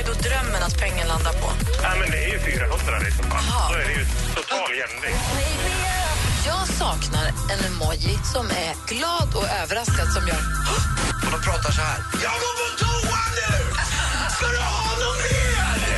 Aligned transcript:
vad 0.00 0.08
är 0.08 0.14
då 0.14 0.28
drömmen 0.28 0.62
att 0.62 0.78
pengen 0.78 1.08
landar 1.08 1.32
på? 1.32 1.48
Ja, 1.82 1.90
men 2.00 2.10
det 2.10 2.24
är 2.24 2.28
ju 2.28 2.38
400 2.38 2.98
liksom. 3.04 3.24
Då 3.70 3.74
är 3.74 3.84
det 3.84 3.92
ju 3.92 4.04
total 4.34 4.70
jämvikt. 4.80 5.24
Jag 6.46 6.68
saknar 6.68 7.26
en 7.52 7.60
emoji 7.70 8.18
som 8.34 8.46
är 8.46 8.72
glad 8.94 9.28
och 9.34 9.48
överraskad 9.62 10.08
som 10.16 10.28
gör... 10.28 10.42
Och 11.24 11.30
de 11.36 11.40
pratar 11.48 11.72
så 11.72 11.80
här. 11.80 11.98
Jag 12.26 12.36
går 12.42 12.54
på 12.60 12.66
toa 12.82 13.22
nu! 13.40 13.52
Ska 14.36 14.46
du 14.46 14.60
ha 14.72 14.90
något 15.02 15.18
mer? 15.26 15.89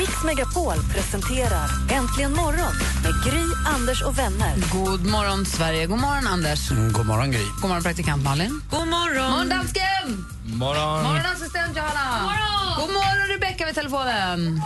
Mix 0.00 0.24
Megapol 0.24 0.74
presenterar 0.94 1.68
Äntligen 1.90 2.32
morgon 2.32 2.74
med 3.02 3.12
Gry, 3.24 3.44
Anders 3.66 4.02
och 4.02 4.18
vänner. 4.18 4.54
God 4.72 5.06
morgon, 5.06 5.46
Sverige. 5.46 5.86
God 5.86 6.00
morgon, 6.00 6.26
Anders. 6.26 6.70
Mm, 6.70 6.92
god 6.92 7.06
morgon, 7.06 7.30
Gry. 7.30 7.44
God 7.60 7.68
morgon, 7.68 7.82
praktikant 7.82 8.24
Malin. 8.24 8.62
God 8.70 8.88
morgon! 8.88 9.30
morgon, 9.30 9.48
dansken! 9.48 10.26
Morgon. 10.44 11.02
morgon, 11.02 11.26
assistent 11.34 11.76
Johanna. 11.76 12.22
morgon. 12.22 12.80
God 12.80 12.94
morgon, 12.94 13.28
Rebecka 13.28 13.66
vid 13.66 13.74
telefonen. 13.74 14.62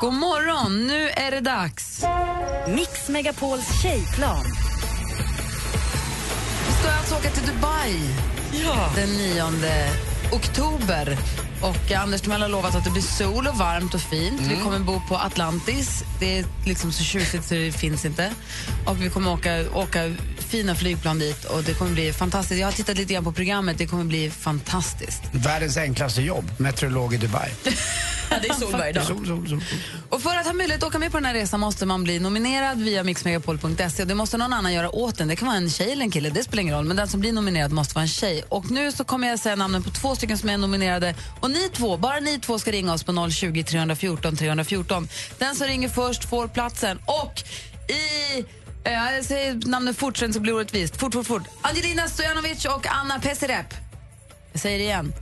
God 0.00 0.12
morgon. 0.14 0.86
Nu 0.86 1.08
är 1.08 1.30
det 1.30 1.40
dags. 1.40 2.04
Mix 2.68 3.08
Megapols 3.08 3.82
tjejplan. 3.82 4.44
Vi 6.66 6.72
ska 6.72 6.92
alltså 6.98 7.14
åka 7.14 7.30
till 7.30 7.46
Dubai 7.46 8.00
den 8.96 9.08
9 9.08 9.44
oktober. 10.32 11.18
Och 11.64 11.92
Anders 11.92 12.20
Timell 12.20 12.42
har 12.42 12.48
lovat 12.48 12.74
att 12.74 12.84
det 12.84 12.90
blir 12.90 13.02
sol 13.02 13.46
och 13.46 13.56
varmt 13.56 13.94
och 13.94 14.00
fint. 14.00 14.40
Vi 14.40 14.56
kommer 14.56 14.78
bo 14.78 15.00
på 15.08 15.16
Atlantis. 15.16 16.04
Det 16.20 16.38
är 16.38 16.44
liksom 16.66 16.92
så 16.92 17.04
tjusigt 17.04 17.44
så 17.44 17.54
det 17.54 17.72
finns 17.72 18.04
inte. 18.04 18.32
Och 18.86 19.02
vi 19.02 19.10
kommer 19.10 19.32
åka, 19.32 19.64
åka 19.74 20.14
fina 20.38 20.74
flygplan 20.74 21.18
dit 21.18 21.44
och 21.44 21.62
det 21.62 21.74
kommer 21.74 21.90
bli 21.90 22.12
fantastiskt. 22.12 22.60
Jag 22.60 22.66
har 22.66 22.72
tittat 22.72 22.96
lite 22.96 23.12
grann 23.12 23.24
på 23.24 23.32
programmet. 23.32 23.78
Det 23.78 23.86
kommer 23.86 24.04
bli 24.04 24.30
fantastiskt. 24.30 25.22
Världens 25.32 25.76
enklaste 25.76 26.22
jobb, 26.22 26.50
meteorolog 26.58 27.14
i 27.14 27.16
Dubai. 27.16 27.50
det 28.28 28.48
är 28.48 28.54
sol 28.54 28.72
varje 28.72 28.92
dag. 28.92 29.04
Sol, 29.04 29.26
sol, 29.26 29.48
sol. 29.48 29.60
Och 30.08 30.22
för 30.22 30.36
att 30.36 30.46
ha 30.46 30.52
möjlighet 30.52 30.82
att 30.82 30.88
åka 30.88 30.98
med 30.98 31.10
på 31.10 31.16
den 31.16 31.24
här 31.24 31.34
resan 31.34 31.60
måste 31.60 31.86
man 31.86 32.04
bli 32.04 32.18
nominerad 32.18 32.82
via 32.82 33.04
mixmegapol.se 33.04 34.04
det 34.04 34.14
måste 34.14 34.36
någon 34.36 34.52
annan 34.52 34.72
göra 34.72 34.94
åt 34.94 35.18
den. 35.18 35.28
Det 35.28 35.36
kan 35.36 35.48
vara 35.48 35.56
en 35.56 35.70
tjej 35.70 35.92
eller 35.92 36.02
en 36.02 36.10
kille, 36.10 36.30
det 36.30 36.44
spelar 36.44 36.62
ingen 36.62 36.74
roll. 36.74 36.84
Men 36.84 36.96
den 36.96 37.08
som 37.08 37.20
blir 37.20 37.32
nominerad 37.32 37.72
måste 37.72 37.94
vara 37.94 38.02
en 38.02 38.08
tjej. 38.08 38.44
Och 38.48 38.70
nu 38.70 38.92
så 38.92 39.04
kommer 39.04 39.28
jag 39.28 39.38
säga 39.38 39.56
namnen 39.56 39.82
på 39.82 39.90
två 39.90 40.14
stycken 40.14 40.38
som 40.38 40.48
är 40.48 40.58
nominerade. 40.58 41.14
Och 41.40 41.50
ni 41.50 41.68
två, 41.68 41.96
bara 41.96 42.20
ni 42.20 42.38
två 42.38 42.58
ska 42.58 42.72
ringa 42.72 42.92
oss 42.92 43.04
på 43.04 43.30
020 43.30 43.64
314 43.64 44.36
314. 44.36 45.08
Den 45.38 45.56
som 45.56 45.66
ringer 45.66 45.88
först 45.88 46.24
får 46.24 46.48
platsen. 46.48 46.98
Och 47.06 47.42
i 47.88 48.38
eh, 48.84 48.92
jag 48.92 49.24
säger 49.24 49.68
namnen 49.68 49.94
fort 49.94 50.16
så 50.16 50.26
blir 50.40 50.52
det 50.52 50.56
orättvist. 50.56 50.96
Fort, 50.96 51.12
fort, 51.12 51.26
fort. 51.26 51.42
Angelina 51.62 52.08
Stojanovic 52.08 52.64
och 52.64 52.86
Anna 52.86 53.20
Pesirep. 53.20 53.74
Jag 54.52 54.60
säger 54.60 54.78
det 54.78 54.84
igen. 54.84 55.12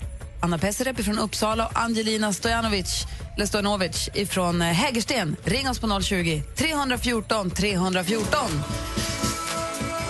Anna 0.43 0.59
Pesirep 0.59 1.05
från 1.05 1.19
Uppsala 1.19 1.67
och 1.67 1.79
Angelina 1.79 2.33
Stojanovic, 2.33 3.07
eller 3.37 3.47
Stojanovic 3.47 4.09
från 4.29 4.61
Hägersten. 4.61 5.37
Ring 5.45 5.71
oss 5.71 5.79
på 5.79 6.01
020 6.03 6.43
314 6.57 7.51
314. 7.51 8.39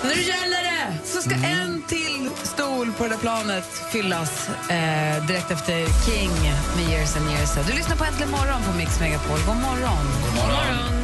Nu 0.02 0.08
gäller 0.08 0.62
det! 0.62 0.98
Så 1.04 1.20
ska 1.20 1.34
en 1.34 1.82
till 1.88 2.30
stol 2.42 2.92
på 2.92 3.04
det 3.04 3.10
där 3.10 3.16
planet 3.16 3.64
fyllas 3.92 4.48
eh, 4.48 5.26
direkt 5.26 5.50
efter 5.50 6.06
King 6.06 6.30
med 6.76 6.90
Years 6.90 7.16
and 7.16 7.30
Years. 7.30 7.66
Du 7.68 7.76
lyssnar 7.76 7.96
på 7.96 8.04
Äntligen 8.04 8.30
morgon 8.30 8.62
på 8.62 8.76
Mix 8.78 9.00
Megapol. 9.00 9.38
God 9.46 9.56
morgon. 9.56 10.06
God 10.24 10.34
morgon. 10.34 11.02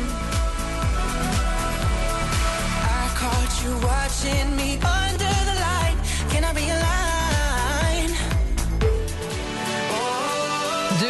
Du 3.68 5.47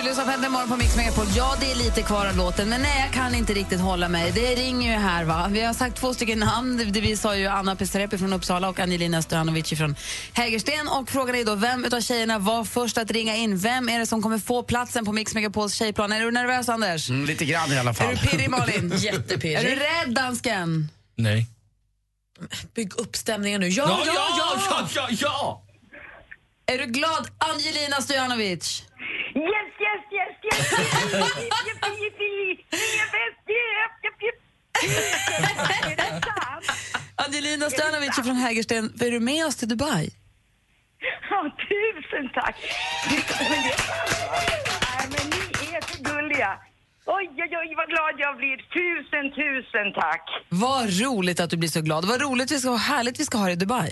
lyssnar 0.08 0.24
på 0.24 0.30
Äntligen 0.30 0.52
morgon 0.52 0.68
på 0.68 0.76
Mix 0.76 0.96
Megapol. 0.96 1.26
Ja, 1.36 1.56
det 1.60 1.70
är 1.70 1.74
lite 1.74 2.02
kvar 2.02 2.26
av 2.26 2.36
låten, 2.36 2.68
men 2.68 2.82
nej, 2.82 3.00
jag 3.00 3.12
kan 3.12 3.34
inte 3.34 3.54
riktigt 3.54 3.80
hålla 3.80 4.08
mig. 4.08 4.32
Det 4.34 4.54
ringer 4.54 4.92
ju 4.92 4.98
här. 4.98 5.24
va. 5.24 5.48
Vi 5.50 5.60
har 5.60 5.74
sagt 5.74 5.96
två 5.96 6.14
stycken 6.14 6.38
namn. 6.38 6.92
Det 6.92 7.00
Vi 7.00 7.16
sa 7.16 7.36
ju 7.36 7.46
Anna 7.46 7.76
Pesarepi 7.76 8.18
från 8.18 8.32
Uppsala 8.32 8.68
och 8.68 8.80
Angelina 8.80 9.22
Stojanovic 9.22 9.78
från 9.78 9.96
Hägersten. 10.32 10.88
Och 10.88 11.10
frågan 11.10 11.34
är 11.34 11.44
då, 11.44 11.54
vem 11.54 11.84
av 11.92 12.00
tjejerna 12.00 12.38
var 12.38 12.64
först 12.64 12.98
att 12.98 13.10
ringa 13.10 13.36
in? 13.36 13.58
Vem 13.58 13.88
är 13.88 13.98
det 13.98 14.06
som 14.06 14.22
kommer 14.22 14.38
få 14.38 14.62
platsen 14.62 15.04
på 15.04 15.12
Mix 15.12 15.34
Megapols 15.34 15.74
tjejplan? 15.74 16.12
Är 16.12 16.20
du 16.20 16.30
nervös, 16.30 16.68
Anders? 16.68 17.10
Mm, 17.10 17.26
lite 17.26 17.44
grann 17.44 17.72
i 17.72 17.78
alla 17.78 17.90
Är 17.90 17.94
fall. 17.94 18.14
du 18.22 18.28
pirrig, 18.28 18.50
Malin? 18.50 18.92
Jättepirrig. 18.96 19.54
Är 19.54 19.62
du 19.62 19.76
rädd, 19.76 20.14
dansken? 20.14 20.88
Nej. 21.16 21.46
Bygg 22.74 22.96
upp 22.96 23.16
stämningen 23.16 23.60
nu. 23.60 23.68
Ja, 23.68 24.00
ja, 24.06 24.12
ja! 24.14 24.60
ja, 24.70 24.88
ja, 24.94 25.08
ja! 25.10 25.64
Är 26.66 26.78
du 26.78 26.84
glad, 26.86 27.28
Angelina 27.38 28.02
Stojanovic? 28.02 28.82
Yes, 29.34 29.67
Angelina 37.26 37.70
Stojanovic 37.70 38.14
från 38.14 38.36
Hägersten, 38.36 38.84
är 39.00 39.10
du 39.10 39.20
med 39.20 39.46
oss 39.46 39.56
till 39.56 39.68
Dubai? 39.68 40.10
Ja, 41.30 41.56
tusen 41.68 42.30
tack. 42.34 42.56
Men 43.50 43.62
det. 43.62 43.74
Nej, 44.82 45.06
men 45.10 45.30
ni 45.30 45.36
är 45.76 45.80
så 45.80 46.02
gulliga. 46.02 46.58
Oj, 47.06 47.28
oj, 47.36 47.56
oj, 47.60 47.74
vad 47.76 47.88
glad 47.88 48.14
jag 48.18 48.36
blir. 48.36 48.56
Tusen, 48.56 49.30
tusen 49.34 49.92
tack. 49.94 50.22
Vad 50.48 51.00
roligt 51.00 51.40
att 51.40 51.50
du 51.50 51.56
blir 51.56 51.68
så 51.68 51.80
glad. 51.80 52.04
Vad 52.04 52.20
roligt 52.22 52.50
vi 52.50 52.58
ska 52.58 52.68
ha, 52.70 52.76
härligt 52.76 53.20
vi 53.20 53.24
ska 53.24 53.38
ha 53.38 53.46
det 53.46 53.52
i 53.52 53.56
Dubai. 53.56 53.90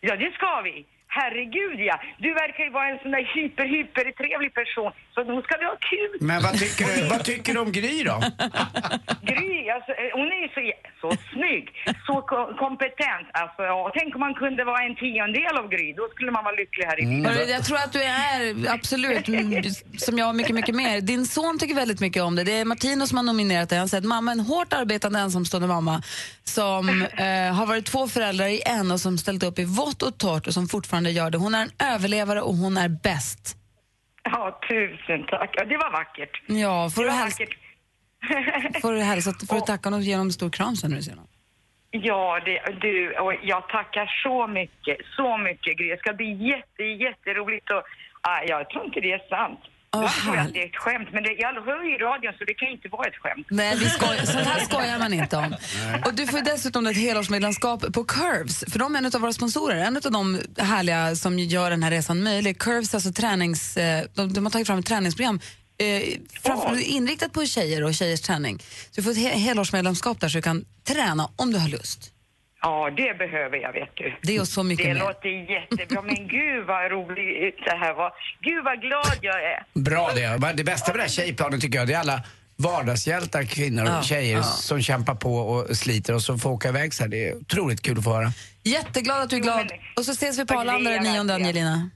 Ja, 0.00 0.16
det 0.16 0.32
ska 0.34 0.60
vi. 0.64 0.86
Herregud, 1.18 1.80
ja. 1.90 1.96
Du 2.24 2.30
verkar 2.42 2.64
ju 2.64 2.70
vara 2.70 2.88
en 2.92 2.98
sån 3.02 3.10
där 3.10 3.24
hyper, 3.34 3.66
hyper 3.74 4.04
trevlig 4.20 4.52
person. 4.60 4.90
Så 5.14 5.18
nu 5.24 5.42
ska 5.42 5.52
vi 5.62 5.66
ha 5.72 5.76
kul. 5.92 6.12
Men 6.30 6.38
vad 6.46 6.54
tycker 6.62 6.84
du, 6.84 7.08
vad 7.14 7.24
tycker 7.24 7.50
du 7.54 7.60
om 7.66 7.72
Gry 7.78 7.96
då? 8.10 8.16
Gry, 9.30 9.54
alltså, 9.76 9.92
eh, 10.00 10.10
hon 10.18 10.28
är 10.36 10.40
ju 10.44 10.48
så, 10.56 10.60
så 11.00 11.08
snygg, 11.32 11.64
så 12.06 12.14
ko- 12.30 12.52
kompetent. 12.64 13.26
Alltså, 13.32 13.62
ja, 13.62 13.90
tänk 13.98 14.14
om 14.14 14.20
man 14.20 14.34
kunde 14.34 14.64
vara 14.64 14.82
en 14.86 14.96
tiondel 14.96 15.56
av 15.60 15.68
Gry, 15.68 15.92
då 15.92 16.08
skulle 16.14 16.30
man 16.30 16.44
vara 16.44 16.54
lycklig 16.54 16.84
här 16.84 17.00
i 17.02 17.04
livet. 17.06 17.32
Hörru, 17.32 17.44
Jag 17.50 17.64
tror 17.64 17.76
att 17.76 17.92
du 17.92 18.02
är 18.02 18.72
absolut, 18.74 19.28
mm, 19.28 19.62
som 19.98 20.18
jag, 20.18 20.34
mycket, 20.36 20.54
mycket 20.54 20.74
mer. 20.74 21.00
Din 21.00 21.26
son 21.26 21.58
tycker 21.58 21.74
väldigt 21.74 22.00
mycket 22.00 22.22
om 22.22 22.36
det. 22.36 22.44
Det 22.44 22.52
är 22.60 22.64
Martino 22.64 23.06
som 23.06 23.16
har 23.18 23.24
nominerat 23.24 23.68
dig. 23.68 23.78
Han 23.78 23.88
säger 23.88 24.02
att 24.02 24.08
mamma 24.08 24.30
är 24.30 24.34
en 24.34 24.40
hårt 24.40 24.72
arbetande 24.72 25.18
ensamstående 25.18 25.68
mamma 25.68 26.02
som 26.44 26.88
eh, 27.02 27.54
har 27.58 27.66
varit 27.66 27.86
två 27.86 28.08
föräldrar 28.08 28.46
i 28.46 28.62
en 28.66 28.90
och 28.90 29.00
som 29.00 29.18
ställt 29.18 29.42
upp 29.42 29.58
i 29.58 29.64
vått 29.64 30.02
och 30.02 30.18
torrt 30.18 30.46
och 30.46 30.54
som 30.54 30.68
fortfarande 30.68 31.10
gör 31.10 31.30
det. 31.30 31.38
Hon 31.38 31.54
är 31.54 31.62
en 31.62 31.70
överlevare 31.94 32.40
och 32.42 32.54
hon 32.54 32.76
är 32.76 32.88
bäst. 32.88 33.54
Ja, 34.22 34.60
tusen 34.68 35.26
tack. 35.26 35.50
Ja, 35.52 35.64
det 35.64 35.76
var 35.76 35.90
vackert. 35.92 36.42
Ja, 36.46 36.90
får 36.90 37.02
Det 37.02 37.08
du, 37.08 37.12
var 37.12 37.18
hälsa, 37.22 37.36
vackert. 37.42 37.58
Får 38.82 38.92
du, 38.92 39.00
hälsa, 39.00 39.32
får 39.48 39.54
du 39.54 39.60
tacka 39.66 39.86
honom 39.86 40.00
och 40.00 40.04
ge 40.04 40.14
honom 40.14 40.26
en 40.26 40.32
stor 40.32 40.50
kram 40.50 40.76
sen 40.76 40.90
när 40.90 40.96
du 40.96 41.02
ser 41.02 41.12
honom. 41.12 41.28
Ja, 41.90 42.40
det, 42.44 42.80
du, 42.80 43.18
och 43.18 43.34
jag 43.42 43.68
tackar 43.68 44.06
så 44.22 44.46
mycket, 44.46 44.96
så 45.16 45.38
mycket 45.38 45.78
Gry. 45.78 45.88
Det 45.88 45.98
ska 45.98 46.12
bli 46.12 46.48
jätte, 46.48 46.82
jätteroligt 46.82 47.70
och 47.70 47.82
ah, 48.20 48.42
jag 48.46 48.70
tror 48.70 48.84
inte 48.84 49.00
det 49.00 49.12
är 49.12 49.28
sant. 49.28 49.60
Åh, 49.96 50.02
jag 50.02 50.12
tror 50.12 50.36
att 50.36 50.52
det 50.52 50.62
är 50.62 50.66
ett 50.66 50.76
skämt, 50.76 51.08
men 51.12 51.22
det, 51.22 51.32
jag 51.32 51.52
hör 51.52 51.84
ju 51.84 51.94
i 51.94 51.98
radion 51.98 52.32
så 52.38 52.44
det 52.44 52.54
kan 52.54 52.68
inte 52.68 52.88
vara 52.88 53.08
ett 53.08 53.16
skämt. 53.16 53.46
Nej, 53.50 53.76
vi 53.76 53.88
skoj, 53.88 54.16
sånt 54.24 54.46
här 54.46 54.60
skojar 54.60 54.98
man 54.98 55.12
inte 55.12 55.36
om. 55.36 55.56
Och 56.06 56.14
du 56.14 56.26
får 56.26 56.40
dessutom 56.40 56.86
ett 56.86 56.96
helårsmedlemskap 56.96 57.92
på 57.92 58.04
Curves, 58.04 58.64
för 58.72 58.78
de 58.78 58.94
är 58.94 58.98
en 58.98 59.06
av 59.06 59.20
våra 59.20 59.32
sponsorer. 59.32 59.76
En 59.76 59.96
av 59.96 60.12
de 60.12 60.40
härliga 60.58 61.14
som 61.16 61.38
gör 61.38 61.70
den 61.70 61.82
här 61.82 61.90
resan 61.90 62.22
möjlig. 62.22 62.58
Curves, 62.58 62.94
alltså 62.94 63.12
tränings, 63.12 63.76
eh, 63.76 64.04
de, 64.14 64.32
de 64.32 64.44
har 64.44 64.50
tagit 64.50 64.66
fram 64.66 64.78
ett 64.78 64.86
träningsprogram 64.86 65.40
eh, 65.78 66.18
framför, 66.42 66.78
inriktat 66.88 67.32
på 67.32 67.46
tjejer 67.46 67.84
och 67.84 67.94
tjejers 67.94 68.20
träning. 68.20 68.58
Så 68.90 69.00
du 69.00 69.02
får 69.02 69.10
ett 69.10 69.16
he 69.18 69.28
helårsmedlemskap 69.38 70.20
där 70.20 70.28
så 70.28 70.38
du 70.38 70.42
kan 70.42 70.64
träna 70.84 71.30
om 71.36 71.52
du 71.52 71.58
har 71.58 71.68
lust. 71.68 72.12
Ja, 72.62 72.90
det 72.96 73.18
behöver 73.18 73.56
jag, 73.56 73.72
vet 73.72 73.90
du. 73.94 74.14
Det 74.22 74.40
och 74.40 74.48
så 74.48 74.62
mycket 74.62 74.86
Det 74.86 74.94
mer. 74.94 75.00
låter 75.00 75.28
jättebra, 75.52 76.02
men 76.02 76.28
gud 76.28 76.66
vad 76.66 76.90
roligt 76.90 77.56
det 77.64 77.76
här 77.76 77.94
var. 77.94 78.12
Gud 78.42 78.64
vad 78.64 78.80
glad 78.80 79.18
jag 79.22 79.42
är. 79.44 79.64
Bra 79.74 80.10
det. 80.14 80.38
Men 80.40 80.56
Det 80.56 80.64
bästa 80.64 80.92
med 80.92 80.98
det 80.98 81.02
här 81.02 81.08
tjejplanet 81.10 81.60
tycker 81.60 81.78
jag, 81.78 81.88
det 81.88 81.94
är 81.94 81.98
alla 81.98 82.22
vardagshjältar, 82.56 83.42
kvinnor 83.44 83.82
och 83.82 83.88
Ja, 83.90 84.02
tjejer 84.02 84.36
ja. 84.36 84.42
som 84.42 84.82
kämpar 84.82 85.14
på 85.14 85.34
och 85.38 85.76
sliter 85.76 86.14
och 86.14 86.22
så 86.22 86.38
får 86.38 86.50
åka 86.50 86.68
iväg 86.68 86.94
så 86.94 87.02
här. 87.02 87.10
Det 87.10 87.28
är 87.28 87.36
otroligt 87.36 87.82
kul 87.82 87.98
att 87.98 88.04
få 88.04 88.12
höra. 88.14 88.32
Jätteglad 88.62 89.22
att 89.22 89.30
du 89.30 89.36
är 89.36 89.40
Jo, 89.40 89.44
glad. 89.44 89.56
men- 89.58 89.68
Och 89.96 90.04
så 90.04 90.12
ses 90.12 90.38
vi 90.38 90.44
på 90.46 90.54
är 90.54 90.58
Arlanda 90.58 90.90
den 90.90 91.04
jag 91.04 91.12
9 91.12 91.22
verkligen. 91.22 91.46
Angelina. 91.46 91.90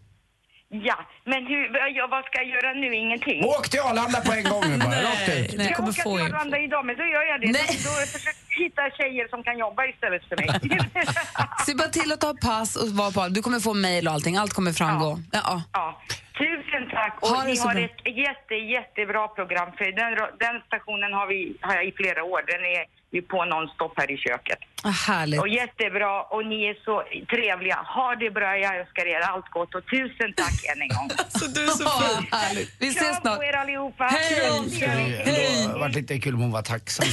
Ja, 0.74 0.98
men 1.24 1.46
hur, 1.46 1.62
ja, 1.96 2.06
vad 2.10 2.24
ska 2.24 2.38
jag 2.38 2.48
göra 2.48 2.72
nu? 2.72 2.94
Ingenting? 2.94 3.44
Åk 3.44 3.70
till 3.70 3.80
Arlanda 3.80 4.20
på 4.20 4.32
en 4.32 4.44
gång 4.52 4.64
nu 4.70 4.78
bara, 4.78 5.02
rakt 5.02 5.28
ut. 5.28 5.56
Nej. 5.56 5.66
jag 5.66 5.76
kommer 5.76 5.88
åker 5.88 6.02
få 6.02 6.16
till. 6.16 6.26
Arlanda 6.26 6.58
idag, 6.58 6.86
men 6.86 6.96
då 6.96 7.04
gör 7.04 7.22
jag 7.32 7.40
det. 7.40 7.46
Nej. 7.46 7.68
Då, 7.86 7.90
då 8.00 8.06
försöker 8.16 8.40
jag 8.48 8.64
hitta 8.64 8.82
tjejer 8.98 9.28
som 9.28 9.42
kan 9.42 9.58
jobba 9.58 9.86
istället 9.86 10.22
för 10.28 10.36
mig. 10.36 10.48
Se 11.66 11.74
bara 11.74 11.88
till 11.88 12.12
att 12.12 12.20
ta 12.20 12.34
pass 12.34 12.76
och 12.76 12.88
vara 12.88 13.10
på 13.10 13.28
Du 13.28 13.42
kommer 13.42 13.60
få 13.60 13.74
mejl 13.74 14.06
och 14.08 14.12
allting. 14.14 14.36
Allt 14.36 14.52
kommer 14.52 14.72
framgå. 14.72 15.18
Ja. 15.32 15.40
Ja. 15.44 15.62
ja. 15.72 16.00
Tusen 16.38 16.84
tack. 16.90 17.14
Och 17.22 17.28
Ha 17.28 17.44
ni 17.44 17.56
har 17.58 17.74
bra. 17.74 17.82
ett 17.84 18.00
jätte, 18.26 18.54
jättebra 18.54 19.28
program. 19.28 19.68
För 19.78 19.84
den, 19.84 20.10
den 20.44 20.56
stationen 20.66 21.12
har, 21.12 21.26
vi, 21.26 21.56
har 21.60 21.74
jag 21.74 21.84
i 21.86 21.92
flera 21.92 22.24
år. 22.24 22.40
Den 22.52 22.62
är 22.76 23.01
ju 23.12 23.22
på 23.22 23.44
nonstop 23.44 23.92
här 23.96 24.10
i 24.10 24.16
köket. 24.16 24.58
Ah, 24.84 24.88
härligt. 24.90 25.40
Och 25.40 25.48
jättebra 25.48 26.22
och 26.22 26.46
ni 26.46 26.64
är 26.64 26.76
så 26.84 27.02
trevliga. 27.34 27.76
Ha 27.96 28.14
det 28.22 28.30
bra, 28.30 28.58
jag 28.58 28.76
önskar 28.80 29.06
er 29.06 29.20
allt 29.20 29.48
gott 29.50 29.74
och 29.74 29.84
tusen 29.92 30.30
tack 30.36 30.58
än 30.72 30.82
en 30.82 30.88
gång. 30.88 31.10
Så 31.40 31.46
du 31.46 31.64
är 31.64 31.68
så 31.68 31.84
Ah, 31.88 32.00
fin. 32.00 32.26
härligt. 32.30 32.70
Vi 32.78 32.88
ses 32.88 33.02
Kram 33.02 33.14
snart. 33.22 33.36
på 33.38 33.44
er 33.44 33.52
allihopa. 33.56 34.04
Hej! 34.04 34.40
Kram 34.40 34.64
till 34.70 34.82
er. 34.82 35.24
Det 35.72 35.78
varit 35.78 35.94
lite 35.94 36.18
kul 36.18 36.34
om 36.34 36.40
hon 36.40 36.50
var 36.52 36.62
tacksam. 36.62 37.06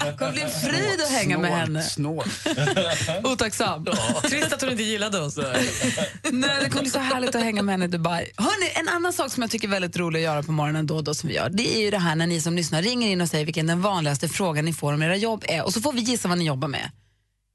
Det 0.00 0.12
kommer 0.18 0.32
bli 0.32 0.42
en 0.42 0.50
fröjd 0.50 1.00
att 1.00 1.10
hänga 1.10 1.38
med 1.38 1.50
henne. 1.50 1.82
Snålt. 1.82 2.46
Otacksam. 3.24 3.86
Trist 4.22 4.52
att 4.52 4.60
hon 4.62 4.70
inte 4.70 4.82
gillade 4.82 5.18
oss. 5.20 5.36
Nej, 5.36 6.56
det 6.62 6.68
kommer 6.70 6.80
bli 6.82 6.90
så 6.90 6.98
härligt 6.98 7.34
att 7.34 7.42
hänga 7.42 7.62
med 7.62 7.72
henne 7.72 7.84
i 7.84 7.88
Dubai. 7.88 8.30
Hörrni, 8.36 8.72
en 8.74 8.88
annan 8.88 9.12
sak 9.12 9.30
som 9.32 9.42
jag 9.42 9.50
tycker 9.50 9.68
är 9.68 9.72
väldigt 9.72 9.96
rolig 9.96 10.18
att 10.18 10.24
göra 10.24 10.42
på 10.42 10.52
morgonen 10.52 10.86
då 10.86 10.96
och 10.96 11.04
då 11.04 11.14
som 11.14 11.28
vi 11.28 11.34
gör, 11.34 11.48
det 11.48 11.76
är 11.76 11.80
ju 11.80 11.90
det 11.90 11.98
här 11.98 12.14
när 12.16 12.26
ni 12.26 12.40
som 12.40 12.56
lyssnar 12.56 12.82
ringer 12.82 13.08
in 13.10 13.20
och 13.20 13.28
säger 13.28 13.44
vilken 13.44 13.66
den 13.66 13.82
vanligaste 13.82 14.28
frågan 14.28 14.43
ni 14.52 14.72
får 14.72 14.92
om 14.92 15.02
era 15.02 15.16
jobb 15.16 15.44
är 15.48 15.64
och 15.64 15.72
så 15.72 15.80
får 15.80 15.92
vi 15.92 16.00
gissa 16.00 16.28
vad 16.28 16.38
ni 16.38 16.44
jobbar 16.44 16.68
med. 16.68 16.90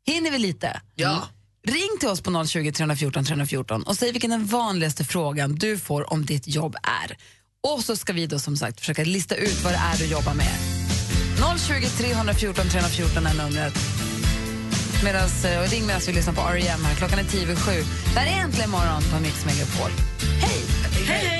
Hinner 0.06 0.32
vi 0.32 0.40
lite? 0.40 0.82
Ja. 0.96 1.28
Ring 1.68 2.00
till 2.00 2.10
oss 2.10 2.22
på 2.22 2.46
020 2.46 2.72
314 2.72 3.26
314 3.26 3.84
och 3.84 3.96
säg 3.96 4.12
vilken 4.12 4.32
den 4.32 4.46
vanligaste 4.46 5.06
frågan 5.06 5.56
du 5.56 5.78
får 5.78 6.14
om 6.14 6.26
ditt 6.26 6.48
jobb 6.48 6.76
är. 6.76 7.18
Och 7.74 7.84
så 7.84 7.96
ska 7.96 8.14
vi 8.14 8.28
då 8.28 8.40
som 8.40 8.58
sagt 8.58 8.80
försöka 8.80 9.04
lista 9.04 9.36
ut 9.36 9.64
vad 9.64 9.74
det 9.74 9.78
är 9.78 9.98
du 9.98 10.06
jobbar 10.06 10.34
med. 10.34 10.56
020 11.60 11.88
314 11.98 12.66
314 12.70 13.26
är 13.26 13.34
numret. 13.34 13.74
Medans, 15.04 15.46
eh, 15.46 15.62
och 15.62 15.70
ring 15.70 15.86
medan 15.86 16.02
vi 16.08 16.14
lyssnar 16.14 16.34
på 16.34 16.42
R.E.M. 16.42 16.80
här. 16.84 16.96
Klockan 16.96 17.20
är 17.20 17.24
tio 17.24 17.44
över 17.44 17.56
sju. 17.56 17.84
Det 18.14 18.20
här 18.20 18.28
är 18.28 18.44
Äntligen 18.44 18.70
morgon 18.70 19.02
på 19.14 19.20
Mix 19.20 19.46
Megapol. 19.46 19.92
Hej! 20.42 20.62
Hej! 21.06 21.39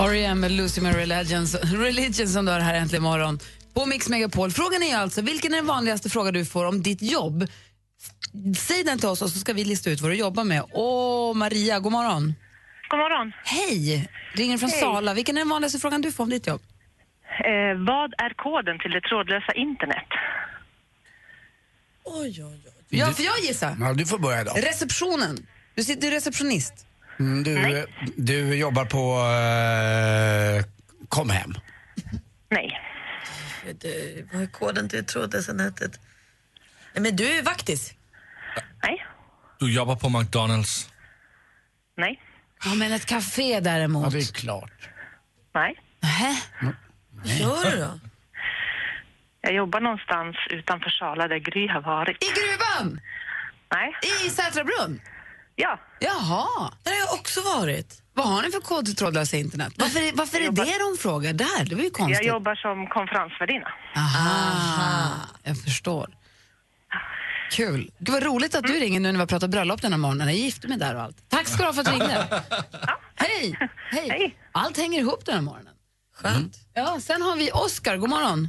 R.E.M. 0.00 0.40
med 0.40 0.50
Lucy 0.50 0.80
med 0.80 0.94
Religions, 0.94 1.54
Religion 1.54 2.28
som 2.28 2.44
du 2.44 2.52
har 2.52 2.60
här 2.60 2.74
äntligen 2.74 3.04
imorgon 3.04 3.38
på 3.74 3.86
Mix 3.86 4.08
Megapol. 4.08 4.50
Frågan 4.50 4.82
är 4.82 4.96
alltså, 4.96 5.20
vilken 5.22 5.52
är 5.52 5.56
den 5.56 5.66
vanligaste 5.66 6.10
frågan 6.10 6.34
du 6.34 6.44
får 6.44 6.64
om 6.64 6.82
ditt 6.82 7.02
jobb? 7.02 7.46
Säg 8.58 8.84
den 8.84 8.98
till 8.98 9.08
oss 9.08 9.22
och 9.22 9.30
så 9.30 9.38
ska 9.38 9.52
vi 9.52 9.64
lista 9.64 9.90
ut 9.90 10.00
vad 10.00 10.10
du 10.10 10.14
jobbar 10.14 10.44
med. 10.44 10.64
Åh, 10.72 11.34
Maria, 11.34 11.80
god 11.80 11.92
morgon. 11.92 12.34
God 12.90 12.98
morgon. 12.98 13.32
Hej! 13.44 14.08
Ringer 14.32 14.58
från 14.58 14.70
Hej. 14.70 14.80
Sala. 14.80 15.14
Vilken 15.14 15.36
är 15.36 15.40
den 15.40 15.48
vanligaste 15.48 15.78
frågan 15.78 16.00
du 16.00 16.12
får 16.12 16.24
om 16.24 16.30
ditt 16.30 16.46
jobb? 16.46 16.62
Eh, 17.44 17.74
vad 17.86 18.14
är 18.18 18.34
koden 18.34 18.78
till 18.78 18.90
det 18.90 19.00
trådlösa 19.00 19.52
internet? 19.52 20.08
Oj, 22.04 22.44
oj, 22.44 22.62
oj. 22.66 22.72
Ja, 22.88 23.06
för 23.12 23.22
jag 23.22 23.38
gissar. 23.38 23.76
Ja, 23.80 23.92
du 23.92 24.06
får 24.06 24.18
börja 24.18 24.44
då. 24.44 24.52
Receptionen. 24.52 25.46
Du 25.74 25.84
sitter 25.84 26.00
du 26.00 26.06
är 26.06 26.10
receptionist. 26.10 26.86
Mm, 27.18 27.42
du, 27.42 27.86
du 28.16 28.56
jobbar 28.56 28.84
på 28.84 29.02
uh, 30.58 31.06
Kom 31.08 31.30
hem. 31.30 31.54
Nej. 32.48 32.80
Du, 33.80 34.28
vad 34.32 34.42
är 34.42 34.46
koden 34.46 34.88
till 34.88 34.98
det 34.98 35.04
trådlösa 35.04 35.52
nätet? 35.52 36.00
Nej, 36.94 37.02
men 37.02 37.16
du 37.16 37.38
är 37.38 37.42
vaktis. 37.42 37.94
Nej. 38.82 39.06
Du 39.58 39.74
jobbar 39.74 39.96
på 39.96 40.08
McDonalds. 40.08 40.90
Nej. 41.96 42.20
Ja, 42.64 42.74
men 42.74 42.92
ett 42.92 43.06
café 43.06 43.52
Ja, 43.52 43.60
däremot. 43.60 44.12
det 44.12 44.18
är 44.18 44.32
klart. 44.34 44.88
Nej. 45.54 45.74
Nähä. 46.02 46.36
Vad 47.10 47.26
gör 47.34 47.70
du 47.70 47.76
då? 47.76 48.00
Jag 49.40 49.54
jobbar 49.54 49.80
någonstans 49.80 50.36
utanför 50.50 50.90
Sala 50.90 51.28
där 51.28 51.38
Gry 51.38 51.68
har 51.68 51.80
varit. 51.80 52.16
I 52.24 52.26
gruvan! 52.26 53.00
Nej. 53.72 53.92
I 54.26 54.30
Sätrabrunn? 54.30 55.00
Ja. 55.56 55.80
Jaha. 56.00 56.72
Där 56.82 56.90
har 56.92 56.98
jag 56.98 57.14
också 57.14 57.40
varit. 57.40 58.02
Vad 58.14 58.28
har 58.28 58.42
ni 58.42 58.50
för 58.50 58.60
kod 58.60 58.84
till 58.84 58.96
trådlösa 58.96 59.36
internet? 59.36 59.72
Varför, 59.76 60.00
är- 60.00 60.12
varför 60.16 60.38
är 60.40 60.44
jobbar- 60.44 60.64
det 60.64 60.78
de 60.78 61.02
frågar 61.02 61.32
där? 61.32 61.64
Det 61.64 61.74
var 61.74 61.82
ju 61.82 61.90
konstigt. 61.90 62.16
Jag 62.26 62.34
jobbar 62.34 62.54
som 62.54 62.86
konferensvärdinna. 62.86 63.72
Aha, 63.96 65.12
jag 65.42 65.58
förstår. 65.64 66.08
Kul. 67.50 67.90
Gud 67.98 68.12
vad 68.14 68.22
roligt 68.22 68.54
att 68.54 68.64
du 68.66 68.72
ringer 68.72 69.00
nu 69.00 69.08
när 69.08 69.12
vi 69.12 69.18
har 69.18 69.26
pratat 69.26 69.50
bröllop 69.50 69.82
den 69.82 69.92
här 69.92 69.98
morgonen. 69.98 70.28
Jag 70.28 70.36
gifte 70.36 70.68
mig 70.68 70.78
där 70.78 70.94
och 70.94 71.02
allt. 71.02 71.16
Tack 71.28 71.46
ska 71.48 71.56
du 71.62 71.64
ha 71.64 71.72
för 71.72 71.80
att 71.80 71.86
du 71.86 71.92
ringde. 71.92 72.42
Hej. 73.16 73.58
Hej! 73.90 74.36
Allt 74.52 74.76
hänger 74.76 75.00
ihop 75.00 75.24
den 75.26 75.34
här 75.34 75.42
morgonen. 75.42 75.74
Skönt. 76.14 76.56
Ja, 76.74 76.98
sen 77.00 77.22
har 77.22 77.36
vi 77.36 77.50
Oskar. 77.52 77.96
God 77.96 78.10
morgon. 78.10 78.48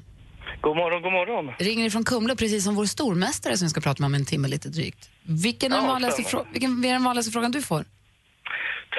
God 0.62 0.76
morgon, 0.78 1.02
god 1.02 1.12
morgon. 1.12 1.54
Ringer 1.60 1.86
ifrån 1.86 2.04
Kumla 2.04 2.36
precis 2.36 2.64
som 2.64 2.76
vår 2.76 2.86
stormästare 2.86 3.58
som 3.58 3.66
vi 3.66 3.70
ska 3.70 3.82
prata 3.82 4.02
med 4.02 4.06
om 4.06 4.14
en 4.16 4.26
timme 4.26 4.48
lite 4.48 4.70
drygt. 4.70 5.10
Vilken 5.24 5.72
är 5.72 5.76
den 5.78 5.86
Ja, 5.86 5.92
vanligaste, 5.92 6.24
stämmer. 6.24 6.44
frå- 6.44 6.48
vilken 6.52 6.86
är 6.86 6.94
den 6.94 7.04
vanligaste 7.04 7.32
frågan 7.32 7.52
du 7.52 7.62
får? 7.62 7.86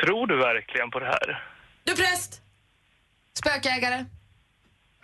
Tror 0.04 0.26
du 0.26 0.37
verkligen 0.38 0.90
på 0.90 0.99
det 0.99 1.06
här? 1.06 1.44
Du 1.84 1.93
är 1.93 1.96
präst. 1.96 2.40
Spökägare. 3.38 4.04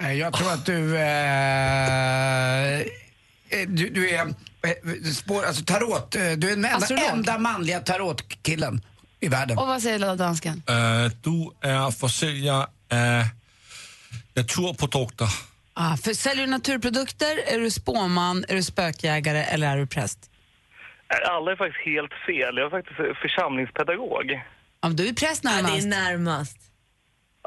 Eh, 0.01 0.13
Jag 0.13 0.33
tror 0.33 0.53
att 0.53 0.67
du... 0.67 0.97
eh, 0.97 2.79
eh, 2.81 2.85
du, 3.69 3.89
du 3.89 4.11
är... 4.11 4.35
eh, 4.71 5.11
Spår, 5.13 5.45
alltså 5.45 5.65
tarot. 5.65 6.15
eh, 6.15 6.21
Du 6.23 6.27
är 6.29 6.35
den 6.37 6.65
enda, 6.65 6.77
Astrolog. 6.77 7.05
enda 7.09 7.39
manliga 7.39 7.81
tarotkillen 7.81 8.81
i 9.21 9.29
världen. 9.29 9.59
Och 9.59 9.67
vad 9.67 9.83
säger 9.83 9.99
lilla 9.99 10.15
dansken? 10.17 10.63
Uh, 10.71 11.13
du 11.23 11.51
är 11.69 11.91
försäljare 11.91 12.57
av 12.63 12.69
naturprodukter. 14.35 15.29
Ah, 15.75 15.97
för 15.97 16.13
säljer 16.15 16.45
du 16.47 16.51
naturprodukter, 16.51 17.39
är 17.47 17.59
du 17.59 17.71
spåman, 17.71 18.45
är 18.49 18.55
du 18.55 18.63
spökjägare 18.63 19.39
eller 19.45 19.67
är 19.69 19.77
du 19.77 19.87
präst? 19.87 20.31
Alla 21.31 21.53
är 21.53 21.57
faktiskt 21.57 21.85
helt 21.87 22.13
fel. 22.27 22.57
Jag 22.57 22.67
är 22.67 22.71
faktiskt 22.71 22.97
församlingspedagog. 23.23 24.43
Ja, 24.81 24.89
du 24.89 25.09
är 25.09 25.13
präst 25.13 25.45
Ja, 25.45 25.51
det 25.51 25.57
närmast. 25.63 25.85
är 25.85 25.89
närmast. 25.89 26.57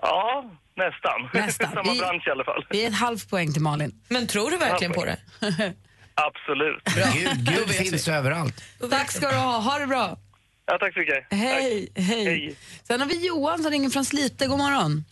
Ja, 0.02 0.46
nästan. 0.76 1.30
Nästan. 1.46 1.72
Samma 1.74 1.94
Vi- 1.94 2.00
bransch 2.00 2.28
i 2.28 2.32
alla 2.32 2.44
fall. 2.44 2.66
Vi 2.70 2.84
är 2.84 2.88
ett 2.88 2.96
halvt 2.96 3.30
poäng 3.30 3.54
till 3.54 3.62
Malin. 3.62 4.02
Men 4.10 4.28
tror 4.28 4.52
du 4.52 4.58
verkligen 4.58 4.94
på 4.94 5.06
det? 5.06 5.18
Absolut. 6.16 6.84
Gud, 7.14 7.56
Gud 7.56 7.70
finns 7.70 8.08
överallt. 8.08 8.64
Tack 8.90 9.12
ska 9.12 9.30
du 9.30 9.36
ha, 9.36 9.60
ha 9.60 9.80
det 9.80 9.88
bra. 9.88 10.18
Ja, 10.66 10.78
tack 10.80 10.94
så 10.94 11.00
mycket. 11.00 11.26
Hej, 11.32 11.92
hej. 11.96 12.26
Hej. 12.26 12.56
Sen 12.84 13.00
har 13.02 13.08
vi 13.08 13.28
Johan 13.28 13.64
som 13.64 13.72
ringer 13.72 13.90
från 13.90 14.06
Slite. 14.06 14.48
God 14.48 14.58
morgon. 14.58 15.06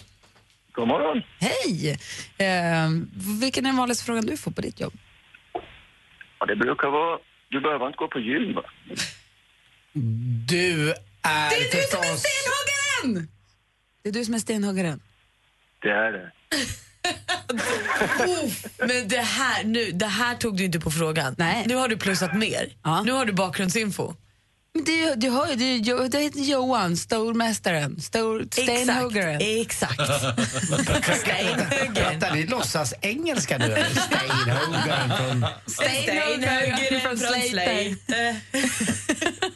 God 0.72 0.88
morgon. 0.88 1.22
Hej! 1.40 1.90
Eh, 2.38 2.90
vilken 3.42 3.66
är 3.66 3.70
den 3.70 3.78
vanligaste 3.78 4.06
frågan 4.06 4.26
du 4.26 4.38
får 4.38 4.52
på 4.52 4.62
ditt 4.62 4.80
jobb? 4.80 4.94
Ja, 6.40 6.46
det 6.46 6.56
brukar 6.56 6.90
vara... 6.90 7.20
Du 7.50 7.62
behöver 7.62 7.88
inte 7.88 7.98
gå 7.98 8.08
på 8.08 8.20
gym, 8.20 8.54
va? 8.56 8.64
Du 10.48 10.90
är 10.90 11.50
Det 11.50 11.56
är 11.56 11.72
du 11.72 11.88
som 11.92 12.00
är 12.00 12.16
stenhuggaren! 12.16 13.28
Det 14.02 14.10
är 14.10 14.14
du 14.14 14.26
som 14.26 14.34
är 14.34 14.40
stenhuggaren. 14.40 15.02
Det 15.82 15.90
är 15.90 16.12
det. 16.12 16.32
Men 18.78 19.08
det 19.08 19.18
här, 19.18 19.64
nu, 19.64 19.92
det 19.92 20.06
här 20.06 20.36
tog 20.36 20.58
du 20.58 20.64
inte 20.64 20.80
på 20.80 20.92
frågan. 20.92 21.36
Nej. 21.38 21.64
Nu 21.68 21.76
har 21.76 21.88
du 21.88 21.98
plussat 21.98 22.36
mer. 22.36 22.74
Ja. 22.84 23.02
Nu 23.02 23.12
har 23.12 23.26
du 23.26 23.34
bakgrundsinfo. 23.34 24.14
Men 24.74 24.84
det, 24.84 25.16
du 25.16 25.30
hör 25.30 25.48
ju, 25.48 25.56
det, 25.56 26.08
det 26.08 26.20
heter 26.20 26.40
Johan, 26.40 26.98
stormästaren, 26.98 28.02
stor, 28.02 28.48
stenhuggaren. 28.52 29.42
Exakt. 29.42 29.94
Stenhuggaren. 31.22 31.94
Vänta, 31.94 32.34
ni 32.34 32.48
låtsas 32.48 32.94
engelska 33.02 33.58
nu 33.58 33.66
eller? 33.66 33.90
Steinhuggaren 33.90 35.18
från... 35.18 35.46
Stenhuggaren 35.68 37.02
från 37.02 37.18
Slite. 37.18 37.96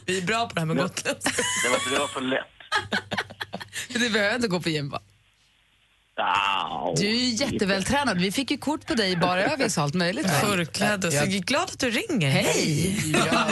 Vi 0.06 0.18
är 0.18 0.22
bra 0.22 0.48
på 0.48 0.54
det 0.54 0.60
här 0.60 0.66
med 0.66 0.76
gotländska. 0.76 1.32
Det 1.64 1.68
var, 1.68 1.90
det 1.94 1.98
var 1.98 2.08
för 2.08 2.20
lätt. 2.20 2.46
Du 3.88 4.10
behöver 4.10 4.34
inte 4.36 4.48
gå 4.48 4.60
på 4.60 4.68
gym 4.68 4.90
va? 4.90 5.00
Ja, 5.06 5.13
Du 6.96 7.06
är 7.06 7.10
ju 7.10 7.28
jättevältränad. 7.44 8.18
Vi 8.18 8.32
fick 8.32 8.50
ju 8.50 8.56
kort 8.56 8.86
på 8.86 8.94
dig 8.94 9.12
i 9.12 9.16
bara 9.16 9.44
och 9.76 9.78
allt 9.78 9.94
möjligt. 9.94 10.30
Förklädd. 10.30 11.04
Jag 11.04 11.14
är 11.34 11.40
glad 11.40 11.62
att 11.62 11.78
du 11.78 11.90
ringer. 11.90 12.30
Hej! 12.30 12.96
Ja, 13.12 13.46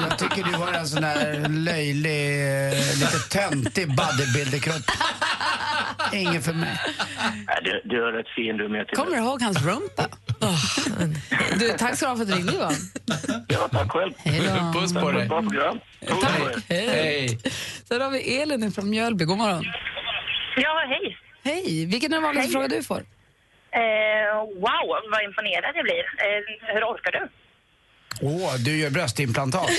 jag 0.00 0.18
tycker 0.18 0.44
du 0.44 0.52
har 0.56 0.72
en 0.72 0.88
sån 0.88 1.02
där 1.02 1.48
löjlig, 1.48 2.40
eh, 2.68 2.74
lite 3.00 3.18
töntig 3.30 3.88
bodybuilderkropp. 3.88 4.82
Ingen 6.12 6.42
för 6.42 6.52
mig. 6.52 6.80
du, 7.64 7.82
du 7.84 8.08
är 8.08 8.12
rätt 8.12 8.28
fin 8.28 8.56
du 8.56 8.68
med 8.68 8.88
till 8.88 8.96
Kommer 8.96 9.10
du 9.16 9.22
ihåg 9.22 9.42
hans 9.42 9.62
rumpa? 9.66 10.08
Du, 11.58 11.68
tack 11.78 11.98
så 11.98 12.04
du 12.04 12.08
ha 12.10 12.16
för 12.16 12.22
att 12.22 12.28
du 12.28 12.34
ringde, 12.34 12.52
Johan. 12.52 12.74
Ja, 13.48 13.68
tack 13.72 13.92
själv. 13.92 14.12
Hej 14.16 14.40
då. 14.40 14.80
Puss 14.80 14.92
på 14.92 15.12
dig. 15.12 15.28
Tack. 15.28 16.56
Hej. 16.68 16.88
Hej. 16.88 17.38
Sen 17.88 18.00
har 18.00 18.10
vi 18.10 18.40
Elin 18.40 18.72
från 18.72 18.90
Mjölby. 18.90 19.24
God 19.24 19.38
morgon. 19.38 19.64
Ja, 20.56 20.84
hej. 20.88 21.16
Hej. 21.44 21.86
Vilken 21.86 22.12
är 22.12 22.16
den 22.16 22.22
vanligaste 22.22 22.52
fråga 22.52 22.68
du 22.68 22.82
får? 22.82 23.04
Eh, 23.70 24.36
wow, 24.36 24.88
vad 25.10 25.24
imponerad 25.24 25.72
jag 25.74 25.84
blir. 25.84 26.04
Eh, 26.18 26.74
hur 26.74 26.84
orkar 26.84 27.12
du? 27.12 27.28
Åh, 28.20 28.54
du 28.54 28.76
gör 28.76 28.90
bröstimplantat. 28.90 29.70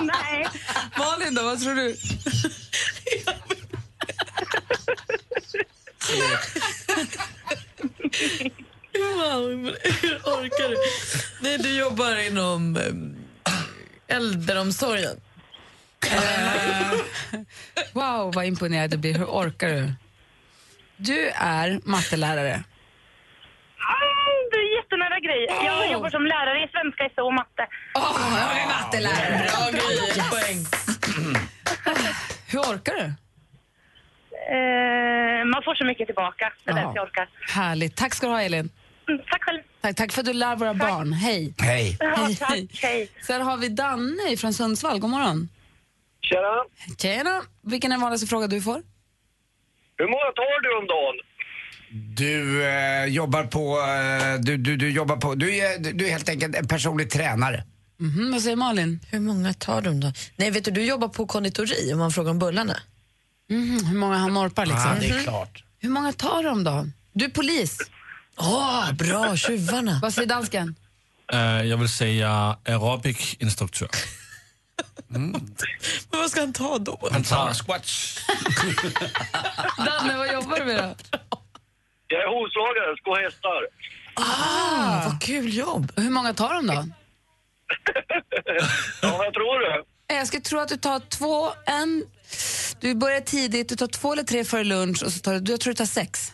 Nej. 0.00 0.46
Malin 0.98 1.34
då, 1.34 1.42
vad 1.42 1.60
tror 1.62 1.74
du? 1.74 1.96
Wow, 8.98 9.48
hur 10.02 10.16
orkar 10.16 10.68
du? 10.68 10.76
Nej, 11.40 11.58
du 11.58 11.78
jobbar 11.78 12.26
inom 12.26 12.76
eh, 12.76 14.16
äldreomsorgen. 14.16 15.20
Wow, 17.92 18.32
vad 18.34 18.44
imponerad 18.44 18.90
du 18.90 18.96
blir. 18.96 19.18
Hur 19.18 19.24
orkar 19.24 19.68
du? 19.68 19.92
Du 20.96 21.28
är 21.34 21.80
mattelärare. 21.84 22.52
Mm, 22.54 22.64
du 24.52 24.58
är 24.58 24.76
jättenära 24.76 25.18
Gry. 25.20 25.46
Jag 25.66 25.92
jobbar 25.92 26.10
som 26.10 26.26
lärare 26.26 26.64
i 26.64 26.68
svenska, 26.68 27.08
SO 27.14 27.22
och 27.26 27.34
matte. 27.34 27.66
Åh, 27.94 28.38
jag 28.40 28.62
är 28.62 28.66
mattelärare. 28.66 29.48
Bra 29.48 29.70
Gry, 29.70 30.22
poäng. 30.30 30.58
Hur 32.50 32.58
orkar 32.58 32.94
du? 32.94 33.04
Eh, 34.54 35.44
man 35.44 35.62
får 35.64 35.74
så 35.74 35.84
mycket 35.84 36.06
tillbaka. 36.06 36.52
Det 36.64 36.70
är 36.70 36.74
därför 36.74 36.92
jag 36.94 37.04
orkar. 37.04 37.28
Härligt. 37.54 37.96
Tack 37.96 38.14
ska 38.14 38.26
du 38.26 38.32
ha, 38.32 38.42
Elin. 38.42 38.70
Mm, 39.08 39.20
tack 39.30 39.42
själv. 39.44 39.60
Tack, 39.80 39.96
tack 39.96 40.12
för 40.12 40.20
att 40.20 40.26
du 40.26 40.32
lär 40.32 40.56
våra 40.56 40.74
barn. 40.74 41.12
Hej. 41.12 41.54
Hej. 41.58 41.96
Ja, 42.00 42.14
Hej, 42.16 42.36
tack. 42.36 42.80
Hej. 42.82 43.10
Sen 43.26 43.42
har 43.42 43.56
vi 43.56 43.68
Danne 43.68 44.36
från 44.36 44.52
Sundsvall. 44.52 44.98
God 45.00 45.10
morgon. 45.10 45.48
Tjena. 46.22 46.64
Tjena. 46.98 47.42
Vilken 47.62 47.92
är 47.92 47.94
den 47.94 48.00
vanligaste 48.00 48.26
fråga 48.26 48.46
du 48.46 48.62
får? 48.62 48.82
Hur 49.96 50.06
många 50.06 50.32
tar 50.36 50.62
du 50.62 50.78
om 50.78 50.86
dagen? 50.86 51.14
Du 52.16 52.64
eh, 52.66 53.04
jobbar 53.04 53.44
på, 53.44 53.80
eh, 53.80 54.40
du, 54.40 54.56
du, 54.56 54.76
du 54.76 54.90
jobbar 54.90 55.16
på, 55.16 55.34
du 55.34 55.56
är, 55.56 55.92
du 55.92 56.06
är 56.06 56.10
helt 56.10 56.28
enkelt 56.28 56.56
en 56.56 56.68
personlig 56.68 57.10
tränare. 57.10 57.64
Mhm, 57.98 58.32
vad 58.32 58.42
säger 58.42 58.56
Malin? 58.56 59.00
Hur 59.10 59.20
många 59.20 59.54
tar 59.54 59.82
de 59.82 60.00
då? 60.00 60.12
Nej, 60.36 60.50
vet 60.50 60.64
du, 60.64 60.70
du 60.70 60.84
jobbar 60.84 61.08
på 61.08 61.26
konditori 61.26 61.92
om 61.92 61.98
man 61.98 62.10
frågar 62.10 62.30
om 62.30 62.38
bullarna. 62.38 62.76
Mhm, 63.50 63.84
hur 63.86 63.98
många 63.98 64.16
han 64.16 64.34
norpar 64.34 64.66
liksom? 64.66 64.90
Ja, 64.94 65.00
det 65.00 65.08
är 65.08 65.22
klart. 65.22 65.64
Hur 65.78 65.88
många 65.88 66.12
tar 66.12 66.42
du 66.42 66.48
om 66.48 66.64
dagen? 66.64 66.92
Du 67.12 67.24
är 67.24 67.28
polis. 67.28 67.78
Åh, 68.38 68.92
bra, 68.92 69.36
tjuvarna. 69.36 69.98
Vad 70.02 70.14
säger 70.14 70.28
dansken? 70.28 70.74
Uh, 71.34 71.66
jag 71.66 71.76
vill 71.76 71.88
säga 71.88 72.56
aerobic-instruktör. 74.82 75.68
Men 76.10 76.20
vad 76.20 76.30
ska 76.30 76.40
han 76.40 76.52
ta 76.52 76.78
då? 76.78 77.08
Han 77.12 77.22
tar 77.22 77.54
squats. 77.54 78.18
Danne, 79.86 80.16
vad 80.16 80.32
jobbar 80.32 80.58
du 80.58 80.64
med 80.64 80.76
då? 80.76 80.94
Jag 82.08 82.22
är 82.22 82.28
hovslagare, 82.28 82.96
skå 82.96 83.16
hästar. 83.16 83.66
Ah, 84.14 85.08
vad 85.08 85.22
kul 85.22 85.54
jobb. 85.56 85.92
Hur 85.96 86.10
många 86.10 86.34
tar 86.34 86.54
de 86.54 86.66
då? 86.66 86.72
Ja, 89.02 89.16
vad 89.18 89.34
tror 89.34 89.58
du? 89.58 89.84
Jag 90.14 90.26
skulle 90.26 90.42
tro 90.42 90.58
att 90.58 90.68
du 90.68 90.76
tar 90.76 91.00
två, 91.00 91.50
en... 91.66 92.04
Du 92.80 92.94
börjar 92.94 93.20
tidigt, 93.20 93.68
du 93.68 93.76
tar 93.76 93.86
två 93.86 94.12
eller 94.12 94.22
tre 94.22 94.44
före 94.44 94.64
lunch 94.64 95.02
och 95.02 95.12
så 95.12 95.20
tar 95.20 95.34
du, 95.40 95.52
jag 95.52 95.60
tror 95.60 95.70
du 95.70 95.76
tar 95.76 95.84
sex. 95.84 96.32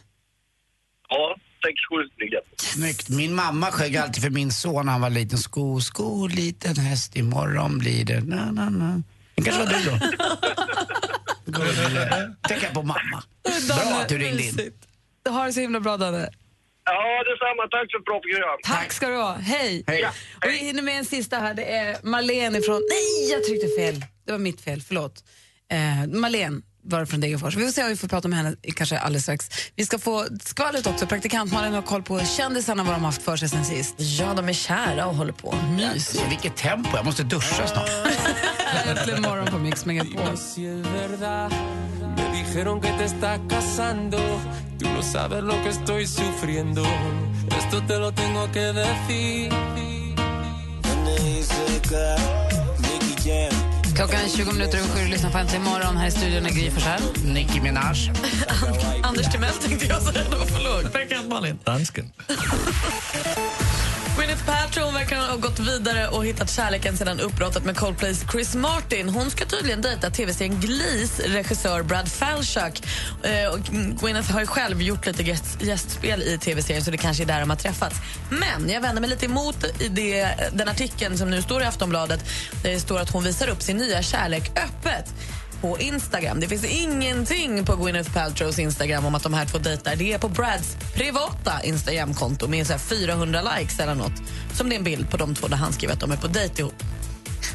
Ja, 1.08 1.36
sex, 1.64 1.74
sju 1.90 2.08
stycken. 2.14 2.40
Snyggt. 2.56 3.08
Min 3.08 3.34
mamma 3.34 3.70
sjöng 3.70 3.96
alltid 3.96 4.22
för 4.22 4.30
min 4.30 4.52
son 4.52 4.86
när 4.86 4.92
han 4.92 5.00
var 5.00 5.10
liten. 5.10 5.38
Sko, 5.38 5.80
sko, 5.80 6.26
liten 6.26 6.76
häst, 6.76 7.16
imorgon 7.16 7.78
blir 7.78 8.04
det 8.04 8.20
na, 8.20 8.52
na, 8.52 8.70
na. 8.70 9.02
Det 9.34 9.42
kanske 9.42 9.64
var 9.64 9.72
du 9.72 9.90
då? 9.90 9.98
Jag 12.48 12.74
på 12.74 12.82
mamma. 12.82 13.22
Bra 13.68 14.00
att 14.00 14.08
du 14.08 14.18
ringde 14.18 14.42
in. 14.42 14.72
Du 15.24 15.30
har 15.30 15.46
det 15.46 15.52
så 15.52 15.60
himla 15.60 15.80
bra, 15.80 15.96
Danne. 15.96 16.28
Ja, 16.84 17.24
detsamma. 17.28 17.68
Tack 17.70 17.90
för 17.90 17.98
ett 17.98 18.04
bra 18.04 18.20
program. 18.20 18.58
Tack 18.62 18.92
ska 18.92 19.08
du 19.08 19.16
ha. 19.16 19.32
Hej. 19.34 19.84
Hej. 19.86 20.04
Och 20.36 20.50
vi 20.50 20.58
hinner 20.58 20.82
med 20.82 20.98
en 20.98 21.04
sista 21.04 21.36
här. 21.38 21.54
Det 21.54 21.76
är 21.76 21.96
Malene 22.02 22.60
från... 22.60 22.74
Nej, 22.90 23.30
jag 23.30 23.44
tryckte 23.44 23.68
fel. 23.78 24.04
Det 24.26 24.32
var 24.32 24.38
mitt 24.38 24.60
fel. 24.60 24.80
Förlåt. 24.80 25.24
Eh, 25.70 26.06
Malene 26.06 26.62
var 26.82 27.04
från 27.04 27.20
Degerfors. 27.20 27.56
Vi 27.56 27.64
får 27.64 27.72
se 27.72 27.82
om 27.82 27.88
vi 27.88 27.96
får 27.96 28.08
prata 28.08 28.28
med 28.28 28.38
henne 28.38 28.56
kanske 28.76 28.98
alldeles 28.98 29.22
strax. 29.22 29.48
Vi 29.76 29.84
ska 29.84 29.98
få 29.98 30.26
skvallret 30.44 30.86
också. 30.86 31.06
Praktikant 31.06 31.52
Malin 31.52 31.74
har 31.74 31.82
koll 31.82 32.02
på 32.02 32.20
kändisarna, 32.20 32.82
vad 32.84 32.94
de 32.94 33.00
har 33.00 33.06
haft 33.06 33.22
för 33.22 33.36
sig 33.36 33.48
sen 33.48 33.64
sist. 33.64 33.94
Ja, 33.98 34.34
de 34.34 34.48
är 34.48 34.52
kära 34.52 35.06
och 35.06 35.14
håller 35.14 35.32
på. 35.32 35.54
Mys. 35.76 36.22
Vilket 36.28 36.56
tempo, 36.56 36.90
jag 36.94 37.04
måste 37.04 37.22
duscha 37.22 37.66
snart. 37.66 37.90
Äntligen 38.86 39.22
morgon 39.22 39.46
på 39.46 39.58
Mix 39.58 39.86
Megapol. 39.86 40.36
Klockan 53.98 54.20
är 54.20 54.28
20 54.28 54.52
minuter 54.52 54.78
över 54.78 54.88
sju 54.88 55.02
och 55.04 55.10
lyssnar 55.10 55.30
på 55.30 55.38
Äntligen 55.38 55.64
morgon. 55.64 55.96
Här 55.96 56.08
i 56.08 56.10
studion 56.10 56.46
är 56.46 56.50
Gry 56.50 56.70
Forssell. 56.70 57.02
Nicki 57.24 57.60
Minaj. 57.60 58.12
Anders 59.02 59.32
Timell 59.32 59.52
tänkte 59.52 59.86
jag 59.86 60.02
säga 60.02 60.24
förlåt. 60.30 60.92
Praktikant 60.92 61.28
Malin. 61.28 61.58
Dansken. 61.64 62.12
Gwyneth 64.18 64.46
Paltrow 64.46 64.92
verkar 64.92 65.16
ha 65.16 65.36
gått 65.36 65.58
vidare 65.58 66.08
och 66.08 66.26
hittat 66.26 66.50
kärleken 66.50 66.96
sedan 66.96 67.20
uppbrottet 67.20 67.64
med 67.64 67.76
Coldplays 67.76 68.24
Chris 68.32 68.54
Martin. 68.54 69.08
Hon 69.08 69.30
ska 69.30 69.44
tydligen 69.44 69.82
dejta 69.82 70.10
tv-serien 70.10 70.60
Glees 70.60 71.20
regissör 71.20 71.82
Brad 71.82 72.08
Falchuk. 72.08 72.82
Eh, 73.22 73.52
och 73.52 73.58
Gwyneth 74.00 74.32
har 74.32 74.40
ju 74.40 74.46
själv 74.46 74.82
gjort 74.82 75.06
lite 75.06 75.22
gäst, 75.22 75.62
gästspel 75.62 76.22
i 76.22 76.38
tv-serien 76.38 76.84
så 76.84 76.90
det 76.90 76.96
kanske 76.96 77.22
är 77.22 77.26
där 77.26 77.40
de 77.40 77.50
har 77.50 77.56
träffats. 77.56 77.96
Men 78.30 78.70
jag 78.70 78.80
vänder 78.80 79.00
mig 79.00 79.10
lite 79.10 79.26
emot 79.26 79.64
i 79.78 79.88
det, 79.88 80.28
den 80.52 80.68
artikeln 80.68 81.18
som 81.18 81.30
nu 81.30 81.42
står 81.42 81.62
i 81.62 81.64
Aftonbladet. 81.64 82.24
Där 82.62 82.70
det 82.70 82.80
står 82.80 83.00
att 83.00 83.10
hon 83.10 83.24
visar 83.24 83.48
upp 83.48 83.62
sin 83.62 83.76
nya 83.76 84.02
kärlek 84.02 84.50
öppet 84.50 85.14
på 85.60 85.78
Instagram. 85.78 86.40
Det 86.40 86.48
finns 86.48 86.64
ingenting 86.64 87.64
på 87.64 87.76
Gwyneth 87.76 88.14
Paltrows 88.14 88.58
Instagram 88.58 89.06
om 89.06 89.14
att 89.14 89.22
de 89.22 89.34
här 89.34 89.46
två 89.46 89.58
dejtar. 89.58 89.96
Det 89.96 90.12
är 90.12 90.18
på 90.18 90.28
Brads 90.28 90.76
privata 90.94 91.62
Instagramkonto 91.64 92.48
med 92.48 92.66
så 92.66 92.72
här 92.72 92.80
400 92.80 93.42
likes 93.42 93.80
eller 93.80 93.94
nåt. 93.94 94.12
Som 94.52 94.68
det 94.68 94.74
är 94.74 94.78
en 94.78 94.84
bild 94.84 95.10
på 95.10 95.16
de 95.16 95.34
två 95.34 95.48
där 95.48 95.56
han 95.56 95.72
skriver 95.72 95.94
att 95.94 96.00
de 96.00 96.10
är 96.10 96.16
på 96.16 96.26
dejt 96.26 96.62
ihop. 96.62 96.82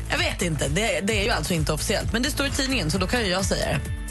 Jag 0.09 0.17
vet 0.17 0.41
inte, 0.41 0.67
det, 0.67 1.01
det 1.03 1.21
är 1.21 1.23
ju 1.23 1.29
alltså 1.29 1.53
inte 1.53 1.73
officiellt. 1.73 2.13
Men 2.13 2.23
det 2.23 2.31
står 2.31 2.47
i 2.47 2.49
tidningen 2.49 2.91
så 2.91 2.97
då 2.97 3.07
kan 3.07 3.21
ju 3.21 3.27
jag 3.27 3.45
säga 3.45 3.65
det. 3.65 4.02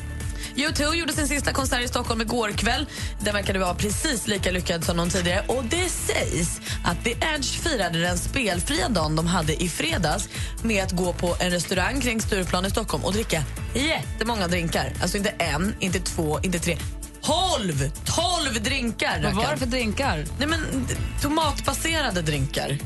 U2 0.56 0.94
gjorde 0.94 1.12
sin 1.12 1.28
sista 1.28 1.52
konsert 1.52 1.84
i 1.84 1.88
Stockholm 1.88 2.20
igår 2.20 2.50
kväll. 2.50 2.86
Den 3.20 3.34
verkade 3.34 3.58
vara 3.58 3.74
precis 3.74 4.26
lika 4.26 4.50
lyckad 4.50 4.84
som 4.84 4.96
någon 4.96 5.10
tidigare. 5.10 5.44
Och 5.48 5.64
det 5.64 5.88
sägs 5.88 6.60
att 6.84 7.04
The 7.04 7.10
Edge 7.10 7.60
firade 7.60 8.00
den 8.00 8.18
spelfria 8.18 8.88
dagen 8.88 9.16
de 9.16 9.26
hade 9.26 9.62
i 9.62 9.68
fredags 9.68 10.28
med 10.62 10.84
att 10.84 10.92
gå 10.92 11.12
på 11.12 11.36
en 11.40 11.50
restaurang 11.50 12.00
kring 12.00 12.20
Stureplan 12.20 12.66
i 12.66 12.70
Stockholm 12.70 13.04
och 13.04 13.12
dricka 13.12 13.44
jättemånga 13.74 14.48
drinkar. 14.48 14.92
Alltså 15.02 15.16
inte 15.16 15.30
en, 15.30 15.74
inte 15.80 16.00
två, 16.00 16.40
inte 16.42 16.58
tre. 16.58 16.78
12! 17.22 17.90
12 18.04 18.62
drinkar! 18.62 19.20
Vad 19.22 19.34
var 19.34 19.50
det 19.52 19.56
för 19.56 19.66
drinkar? 19.66 20.24
Nej, 20.38 20.48
men, 20.48 20.86
tomatbaserade 21.22 22.22
drinkar. 22.22 22.78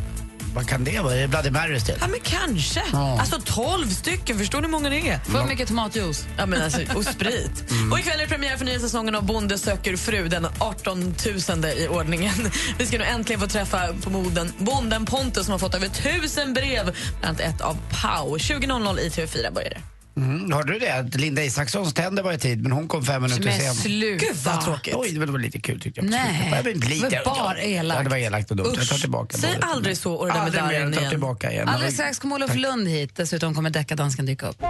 Vad 0.56 0.68
kan 0.68 0.84
det 0.84 1.00
vara? 1.00 1.14
Är 1.14 1.20
det 1.20 1.28
Bloody 1.28 1.50
Marys 1.50 1.84
till? 1.84 1.94
Ja, 2.00 2.06
men 2.06 2.20
kanske. 2.22 2.82
Ja. 2.92 3.20
Alltså 3.20 3.40
12 3.44 3.88
stycken, 3.90 4.38
förstår 4.38 4.58
ni 4.60 4.66
hur 4.66 4.72
många 4.72 4.90
det 4.90 5.08
är? 5.08 5.18
För 5.18 5.44
mycket 5.44 5.68
tomatjuice. 5.68 6.26
Ja, 6.38 6.46
men 6.46 6.62
alltså, 6.62 6.80
och 6.94 7.04
sprit. 7.04 7.64
Och 7.92 7.98
ikväll 7.98 8.20
är 8.20 8.22
det 8.22 8.28
premiär 8.28 8.56
för 8.56 8.64
nya 8.64 8.78
säsongen 8.78 9.14
av 9.14 9.24
Bonde 9.24 9.58
söker 9.58 9.96
fru, 9.96 10.28
den 10.28 10.46
18 10.58 11.14
000 11.48 11.64
i 11.64 11.88
ordningen. 11.88 12.50
Vi 12.78 12.86
ska 12.86 12.98
nu 12.98 13.04
äntligen 13.04 13.40
få 13.40 13.46
träffa 13.46 13.94
på 14.04 14.10
moden 14.10 14.52
bonden 14.58 15.06
Pontus 15.06 15.44
som 15.44 15.52
har 15.52 15.58
fått 15.58 15.74
över 15.74 15.88
tusen 15.88 16.54
brev, 16.54 16.96
bland 17.20 17.40
annat 17.40 17.54
ett 17.54 17.60
av 17.60 17.76
Pau. 18.02 18.36
20.00 18.36 18.98
i 19.00 19.08
TV4 19.08 19.54
börjar 19.54 19.70
det. 19.70 19.95
Mm, 20.16 20.52
hörde 20.52 20.72
du 20.72 20.78
det? 20.78 20.90
Att 20.94 21.14
Linda 21.14 21.44
Isakssons 21.44 21.94
tänder 21.94 22.22
var 22.22 22.32
i 22.32 22.38
tid 22.38 22.62
men 22.62 22.72
hon 22.72 22.88
kom 22.88 23.04
fem 23.04 23.22
minuter 23.22 23.44
Men 23.44 23.60
sen. 23.60 23.74
sluta. 23.74 24.24
Gud, 24.26 24.36
vad 24.44 24.64
tråkigt. 24.64 24.94
Oj, 24.96 25.12
det 25.12 25.26
var 25.26 25.38
lite 25.38 25.60
kul 25.60 25.80
tyckte 25.80 26.00
jag. 26.00 26.10
Nej, 26.10 26.48
Ja, 26.52 26.62
men 26.64 26.72
lite. 26.80 27.08
det 27.08 27.22
var 27.26 27.34
bara 27.34 27.58
elakt. 27.62 27.98
Ja, 27.98 28.04
det 28.04 28.10
var 28.10 28.16
elakt 28.16 28.50
och 28.50 28.56
dumt. 28.56 28.72
Jag 28.76 28.88
tar 28.88 28.96
tillbaka 28.98 29.36
Säg 29.38 29.54
både. 29.54 29.66
aldrig 29.66 29.96
så 29.98 30.14
och 30.14 30.26
det 30.26 30.32
där 30.32 30.40
Aldrig 30.40 30.62
mer, 30.62 30.68
medaljen 30.68 30.84
jag 30.88 30.94
tar 30.94 31.00
igen. 31.00 31.10
tillbaka 31.10 31.52
igen. 31.52 31.68
Alldeles 31.68 31.94
strax 31.94 32.18
kommer 32.18 32.34
Olof 32.36 32.54
Lund 32.54 32.88
hit. 32.88 33.16
Dessutom 33.16 33.54
kommer 33.54 33.70
deckardansken 33.70 34.26
dyka 34.26 34.46
upp. 34.48 34.62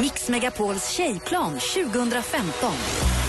Mix 0.00 0.28
Megapols 0.28 0.88
tjejplan 0.90 1.58
2015 1.58 2.72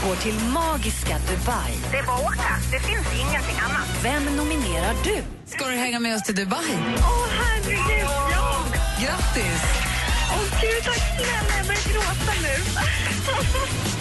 går 0.05 0.15
till 0.15 0.35
magiska 0.53 1.17
Dubai. 1.29 1.73
Det 1.91 1.97
är 1.97 2.03
bara 2.03 2.17
åka. 2.19 2.57
Det 2.71 2.79
finns 2.79 3.07
ingenting 3.19 3.55
annat. 3.69 3.87
Vem 4.03 4.23
nominerar 4.35 4.93
du? 5.03 5.15
Ska 5.55 5.65
du 5.67 5.75
hänga 5.75 5.99
med 5.99 6.15
oss 6.15 6.23
till 6.23 6.35
Dubai? 6.35 6.59
Åh, 6.97 7.27
herregud, 7.39 8.07
ja! 8.31 8.63
Grattis! 9.01 9.82
Tack 10.83 11.01
snälla. 11.17 11.57
Jag 11.57 11.65
börjar 11.67 11.93
gråta 11.93 12.33
nu. 12.41 12.55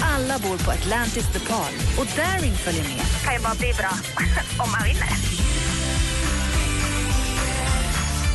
Alla 0.15 0.39
bor 0.39 0.59
på 0.65 0.71
Atlantis 0.71 1.33
The 1.33 1.41
Park 1.41 1.99
och 1.99 2.07
Daring 2.17 2.53
följer 2.57 2.85
med. 2.85 3.03
kan 3.25 3.35
ju 3.35 3.41
bara 3.41 3.55
bli 3.55 3.73
bra 3.79 3.91
om 4.65 4.71
man 4.71 4.83
vinner. 4.85 5.09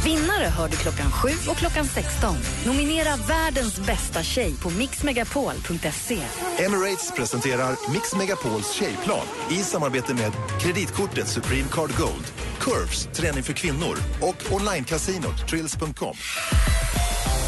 Vinnare 0.06 0.46
hör 0.46 0.70
du 0.70 0.76
klockan 0.76 1.12
7 1.12 1.30
och 1.50 1.58
klockan 1.58 1.86
16. 1.86 2.36
Nominera 2.66 3.16
världens 3.16 3.80
bästa 3.80 4.24
tjej 4.24 4.54
på 4.62 4.70
mixmegapol.se. 4.70 6.20
Emirates 6.58 7.12
presenterar 7.16 7.92
Mix 7.92 8.16
Megapols 8.16 8.72
tjejplan 8.72 9.26
i 9.52 9.56
samarbete 9.56 10.14
med 10.14 10.32
kreditkortet 10.62 11.28
Supreme 11.28 11.68
Card 11.72 11.98
Gold, 11.98 12.26
Curves, 12.60 13.10
träning 13.14 13.44
för 13.44 13.54
kvinnor 13.54 13.98
och 14.22 14.54
onlinecasinot 14.56 15.48
Trills.com. 15.48 16.16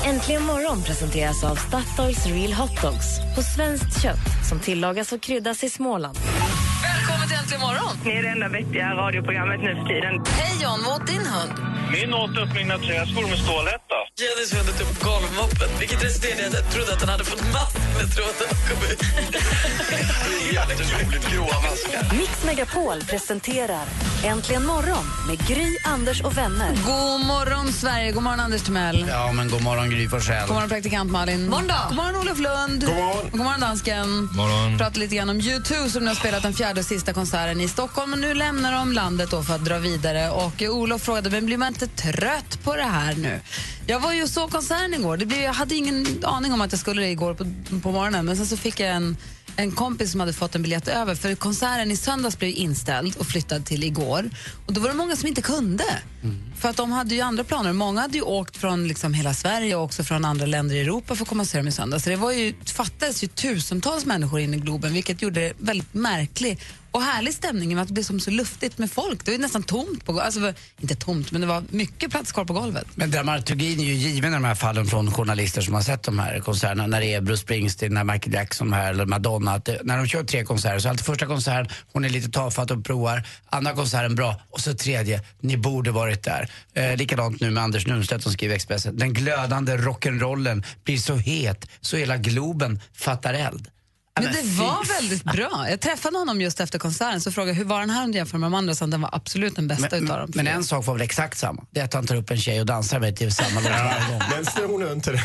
Äntligen 0.06 0.44
morgon 0.44 0.84
presenteras 0.84 1.44
av 1.44 1.56
Statoils 1.56 2.26
Real 2.26 2.54
Hot 2.54 2.82
Dogs 2.82 3.20
på 3.36 3.42
svenskt 3.42 4.04
kött 4.04 4.48
som 4.50 4.60
tillagas 4.60 5.12
och 5.12 5.22
kryddas 5.22 5.64
i 5.64 5.70
Småland. 5.70 6.18
Välkommen 6.84 7.28
till 7.28 7.38
Äntligen 7.38 7.60
morgon! 7.60 7.98
Ni 8.06 8.12
är 8.12 8.24
det 8.24 8.30
enda 8.30 8.50
vettiga 8.50 8.94
radioprogrammet 8.94 9.60
nu 9.64 9.76
för 9.76 9.86
tiden. 9.88 10.14
Hej 10.28 10.64
John, 10.64 10.80
vad 10.86 11.02
åt 11.02 11.08
din 11.08 11.26
hund? 11.34 11.54
Min 11.92 12.14
åt 12.14 12.38
upp 12.38 12.56
mina 12.56 12.78
träskor 12.78 13.30
med 13.30 13.38
stålhätta. 13.46 13.89
Jennys 13.92 14.54
hund 14.54 14.78
tog 14.78 14.88
upp 14.88 15.04
golvmoppen, 15.04 15.70
vilket 15.80 16.04
resulterade 16.04 16.42
i 16.42 16.46
att 16.48 16.54
jag 16.54 16.72
trodde 16.72 16.94
att 16.94 17.00
han 17.00 17.10
hade 17.10 17.24
fått 17.26 17.42
mask 17.54 17.78
när 17.98 18.08
tråden 18.16 18.50
kom 18.70 18.92
ut. 18.92 19.02
Jätteroligt 20.54 21.32
gråa 21.32 21.62
maskar. 21.62 22.18
Mix 22.18 22.44
Megapol 22.46 23.02
presenterar 23.10 23.86
Äntligen 24.24 24.66
morgon 24.66 25.06
med 25.28 25.48
Gry, 25.48 25.78
Anders 25.86 26.22
och 26.22 26.38
vänner. 26.38 26.70
God 26.70 27.26
morgon 27.26 27.74
Sverige, 27.74 28.12
god 28.12 28.24
morgon 28.24 28.40
Anders 28.40 28.62
Timell. 28.62 29.06
Ja, 29.10 29.32
men 29.32 29.50
god 29.50 29.64
morgon 29.64 29.90
Gry 29.90 30.08
Forssell. 30.10 30.48
God 30.48 30.54
morgon 30.54 30.70
praktikant 30.70 31.12
Malin. 31.12 31.50
Morgon. 31.50 31.68
God 31.88 31.96
morgon 31.96 32.16
Olof 32.16 32.40
Lund. 32.40 32.86
God 32.86 32.96
morgon. 32.96 33.30
God 33.32 33.42
morgon 33.42 33.60
dansken. 33.60 34.30
Morgon. 34.36 34.78
Prata 34.78 35.00
lite 35.00 35.16
grann 35.16 35.30
om 35.30 35.40
U2 35.42 35.88
som 35.88 36.04
nu 36.04 36.08
har 36.08 36.16
spelat 36.16 36.44
den 36.44 36.54
fjärde 36.54 36.80
och 36.80 36.86
sista 36.86 37.14
konserten 37.14 37.62
i 37.62 37.68
Stockholm 37.68 38.14
och 38.14 38.20
nu 38.20 38.34
lämnar 38.34 38.72
de 38.72 38.92
landet 38.94 39.32
då 39.32 39.44
för 39.44 39.56
att 39.56 39.66
dra 39.66 39.78
vidare. 39.78 40.30
Och 40.30 40.62
Olof 40.62 41.02
frågade, 41.02 41.30
men 41.30 41.46
blir 41.46 41.58
man 41.58 41.68
inte 41.68 41.88
trött 41.88 42.64
på 42.64 42.76
det 42.76 42.84
här 42.84 43.16
nu? 43.16 43.40
Jag 43.90 44.00
var 44.00 44.14
ju 44.14 44.24
och 44.24 44.30
såg 44.30 44.52
konserten 44.52 44.94
igår. 44.94 45.18
Det 45.18 45.26
blev, 45.26 45.42
jag 45.42 45.54
hade 45.54 45.76
ingen 45.76 46.24
aning 46.24 46.54
om 46.54 46.62
att 46.62 46.72
jag 46.72 46.80
skulle 46.80 47.02
det 47.02 47.10
igår 47.10 47.34
på, 47.34 47.46
på 47.82 47.92
morgonen 47.92 48.26
men 48.26 48.38
sen 48.38 48.46
så 48.46 48.58
fick 48.58 48.80
jag 48.80 48.90
en 48.90 49.18
en 49.60 49.72
kompis 49.72 50.12
som 50.12 50.20
hade 50.20 50.34
fått 50.34 50.56
en 50.56 50.62
biljett 50.62 50.88
över 50.88 51.16
för 51.16 51.36
konserten 51.36 51.92
i 51.92 51.96
söndags 51.96 52.40
blev 52.40 52.58
inställd 52.58 53.16
och 53.18 53.26
flyttad 53.26 53.66
till 53.66 53.84
igår. 53.84 54.30
Och 54.66 54.74
då 54.74 54.82
var 54.82 54.90
det 54.90 54.96
många 54.96 55.16
som 55.16 55.28
inte 55.28 55.42
kunde. 55.42 55.84
För 56.56 56.70
att 56.70 56.78
de 56.78 56.92
hade 56.92 57.16
ju 57.16 57.22
andra 57.22 57.44
planer. 57.44 57.74
Många 57.74 58.02
hade 58.02 58.18
ju 58.18 58.24
åkt 58.24 58.58
från 58.58 58.88
liksom 58.88 59.14
hela 59.14 59.34
Sverige 59.34 59.76
och 59.76 59.84
också 59.84 60.04
från 60.04 60.26
andra 60.26 60.46
länder 60.46 60.76
i 60.76 60.80
Europa 60.80 61.16
för 61.16 61.24
att 61.24 61.30
komma 61.30 61.42
och 61.42 61.48
se 61.48 61.58
dem 61.58 61.68
i 61.68 61.72
söndags. 61.72 62.04
Så 62.04 62.10
det 62.10 62.16
var 62.16 62.32
ju, 62.32 62.54
fattades 62.66 63.24
ju 63.24 63.28
tusentals 63.28 64.06
människor 64.06 64.40
in 64.40 64.54
i 64.54 64.58
Globen 64.58 64.94
vilket 64.94 65.22
gjorde 65.22 65.40
det 65.40 65.54
väldigt 65.58 65.94
märklig 65.94 66.60
och 66.92 67.02
härlig 67.02 67.34
stämning 67.34 67.76
med 67.76 67.82
att 67.82 67.88
det 67.88 67.94
blev 67.94 68.04
som 68.04 68.20
så 68.20 68.32
luftigt 68.32 68.78
med 68.78 68.92
folk. 68.92 69.26
Det 69.26 69.32
var 69.32 69.38
nästan 69.38 69.64
tomt 69.64 70.06
på 70.06 70.12
golvet. 70.12 70.26
Alltså, 70.26 70.54
inte 70.82 70.96
tomt, 70.96 71.32
men 71.32 71.42
det 71.42 71.48
var 71.48 71.64
mycket 71.70 72.12
plats 72.12 72.32
kvar 72.32 72.46
på 72.46 72.54
golvet. 72.54 72.88
Men 72.96 73.12
dramaturgin 73.12 73.80
är 73.80 73.84
ju 73.84 73.94
given 73.94 74.32
i 74.32 74.34
de 74.34 74.44
här 74.44 74.56
fallen 74.56 74.86
från 74.86 75.12
journalister 75.12 75.62
som 75.62 75.74
har 75.74 75.82
sett 75.82 76.04
de 76.04 76.20
här 76.20 76.40
konserterna. 76.40 76.88
När 76.88 77.02
det 77.02 77.14
är 77.14 77.22
Bruce 77.22 77.42
Springsteen, 77.42 77.94
när 77.94 78.04
Michael 78.04 78.34
Jackson 78.34 78.74
här, 78.74 78.90
eller 78.90 79.06
Madonna. 79.06 79.52
Att 79.52 79.66
det, 79.66 79.80
när 79.84 79.98
de 79.98 80.08
kör 80.08 80.24
tre 80.24 80.44
konserter 80.44 80.80
så 80.80 80.88
är 80.88 80.90
alltid 80.90 81.06
första 81.06 81.26
konserten, 81.26 81.74
hon 81.94 82.06
är 82.06 82.10
lite 82.10 82.30
tafatt 82.30 82.72
och 82.72 82.86
provar. 82.86 83.28
Andra 83.50 83.74
konserten 83.74 84.16
bra. 84.16 84.42
Och 84.50 84.60
så 84.60 84.74
tredje, 84.74 85.22
ni 85.42 85.58
borde 85.58 85.92
varit 85.92 86.24
där. 86.24 86.52
Eh, 86.74 86.96
likadant 86.96 87.42
nu 87.42 87.52
med 87.52 87.64
Anders 87.64 87.88
Nunstedt 87.88 88.24
som 88.24 88.32
skriver 88.32 88.54
i 88.54 88.56
Expressen. 88.56 88.98
Den 88.98 89.14
glödande 89.14 89.78
rock'n'rollen 89.78 90.64
blir 90.84 90.98
så 90.98 91.16
het 91.16 91.70
så 91.82 91.98
hela 91.98 92.18
Globen 92.18 92.80
fattar 92.94 93.34
eld. 93.34 93.68
Men 94.24 94.34
det 94.34 94.64
var 94.64 95.02
väldigt 95.02 95.24
bra. 95.24 95.66
Jag 95.70 95.80
träffade 95.80 96.18
honom 96.18 96.42
just 96.42 96.60
efter 96.60 96.80
konserten 96.80 97.22
så 97.22 97.32
frågade 97.32 97.58
hur 97.58 97.66
var 97.66 97.80
den 97.80 97.90
här 97.90 98.04
om 98.04 98.12
du 98.12 98.18
jämför 98.18 98.38
med 98.38 98.46
de 98.46 98.54
andra? 98.54 98.76
Så 98.76 98.86
den 98.86 99.02
var 99.02 99.10
absolut 99.14 99.56
den 99.56 99.68
bästa 99.68 99.88
men, 99.92 100.04
utav 100.04 100.20
dem. 100.20 100.32
men 100.34 100.48
en 100.48 100.64
sak 100.64 100.86
var 100.86 100.94
väl 100.94 101.02
exakt 101.02 101.38
samma. 101.38 101.66
Det 101.72 101.80
är 101.80 101.84
att 101.84 101.94
han 101.94 102.08
tar 102.08 102.16
upp 102.16 102.32
en 102.32 102.38
tjej 102.38 102.60
och 102.60 102.66
dansar 102.66 103.00
med 103.00 103.16
till 103.16 103.32
samma 103.32 103.60
låt 103.60 103.72
varje 103.72 104.10
gång. 104.10 104.22
Men 104.36 104.46
sno 104.46 104.78
nu 104.78 104.92
inte 104.92 105.12
den. 105.12 105.22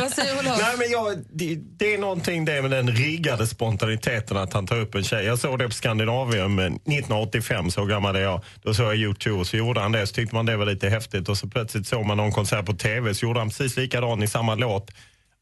Vad 0.00 0.12
säger 0.12 0.38
Olof? 0.38 0.58
Nej, 0.60 0.76
men 0.78 0.90
jag, 0.90 1.18
det, 1.32 1.58
det 1.78 1.94
är 1.94 1.98
någonting 1.98 2.44
det 2.44 2.62
med 2.62 2.70
den 2.70 2.90
riggade 2.90 3.46
spontaniteten 3.46 4.36
att 4.36 4.52
han 4.52 4.66
tar 4.66 4.80
upp 4.80 4.94
en 4.94 5.04
tjej. 5.04 5.24
Jag 5.24 5.38
såg 5.38 5.58
det 5.58 5.64
på 5.66 5.74
Skandinavium 5.74 6.58
eh, 6.58 6.64
1985, 6.64 7.70
så 7.70 7.84
gammal 7.84 8.16
är 8.16 8.20
jag. 8.20 8.44
Då 8.62 8.74
såg 8.74 8.86
jag 8.86 8.96
U2 8.96 9.30
och 9.30 9.46
så 9.46 9.56
gjorde 9.56 9.80
han 9.80 9.92
det, 9.92 10.06
så 10.06 10.14
tyckte 10.14 10.34
man 10.34 10.46
det 10.46 10.56
var 10.56 10.66
lite 10.66 10.88
häftigt. 10.88 11.28
Och 11.28 11.38
så 11.38 11.48
plötsligt 11.48 11.86
såg 11.86 12.06
man 12.06 12.16
någon 12.16 12.32
konsert 12.32 12.66
på 12.66 12.72
TV 12.72 13.14
så 13.14 13.26
gjorde 13.26 13.38
han 13.38 13.48
precis 13.48 13.76
likadan 13.76 14.22
i 14.22 14.26
samma 14.26 14.54
låt. 14.54 14.90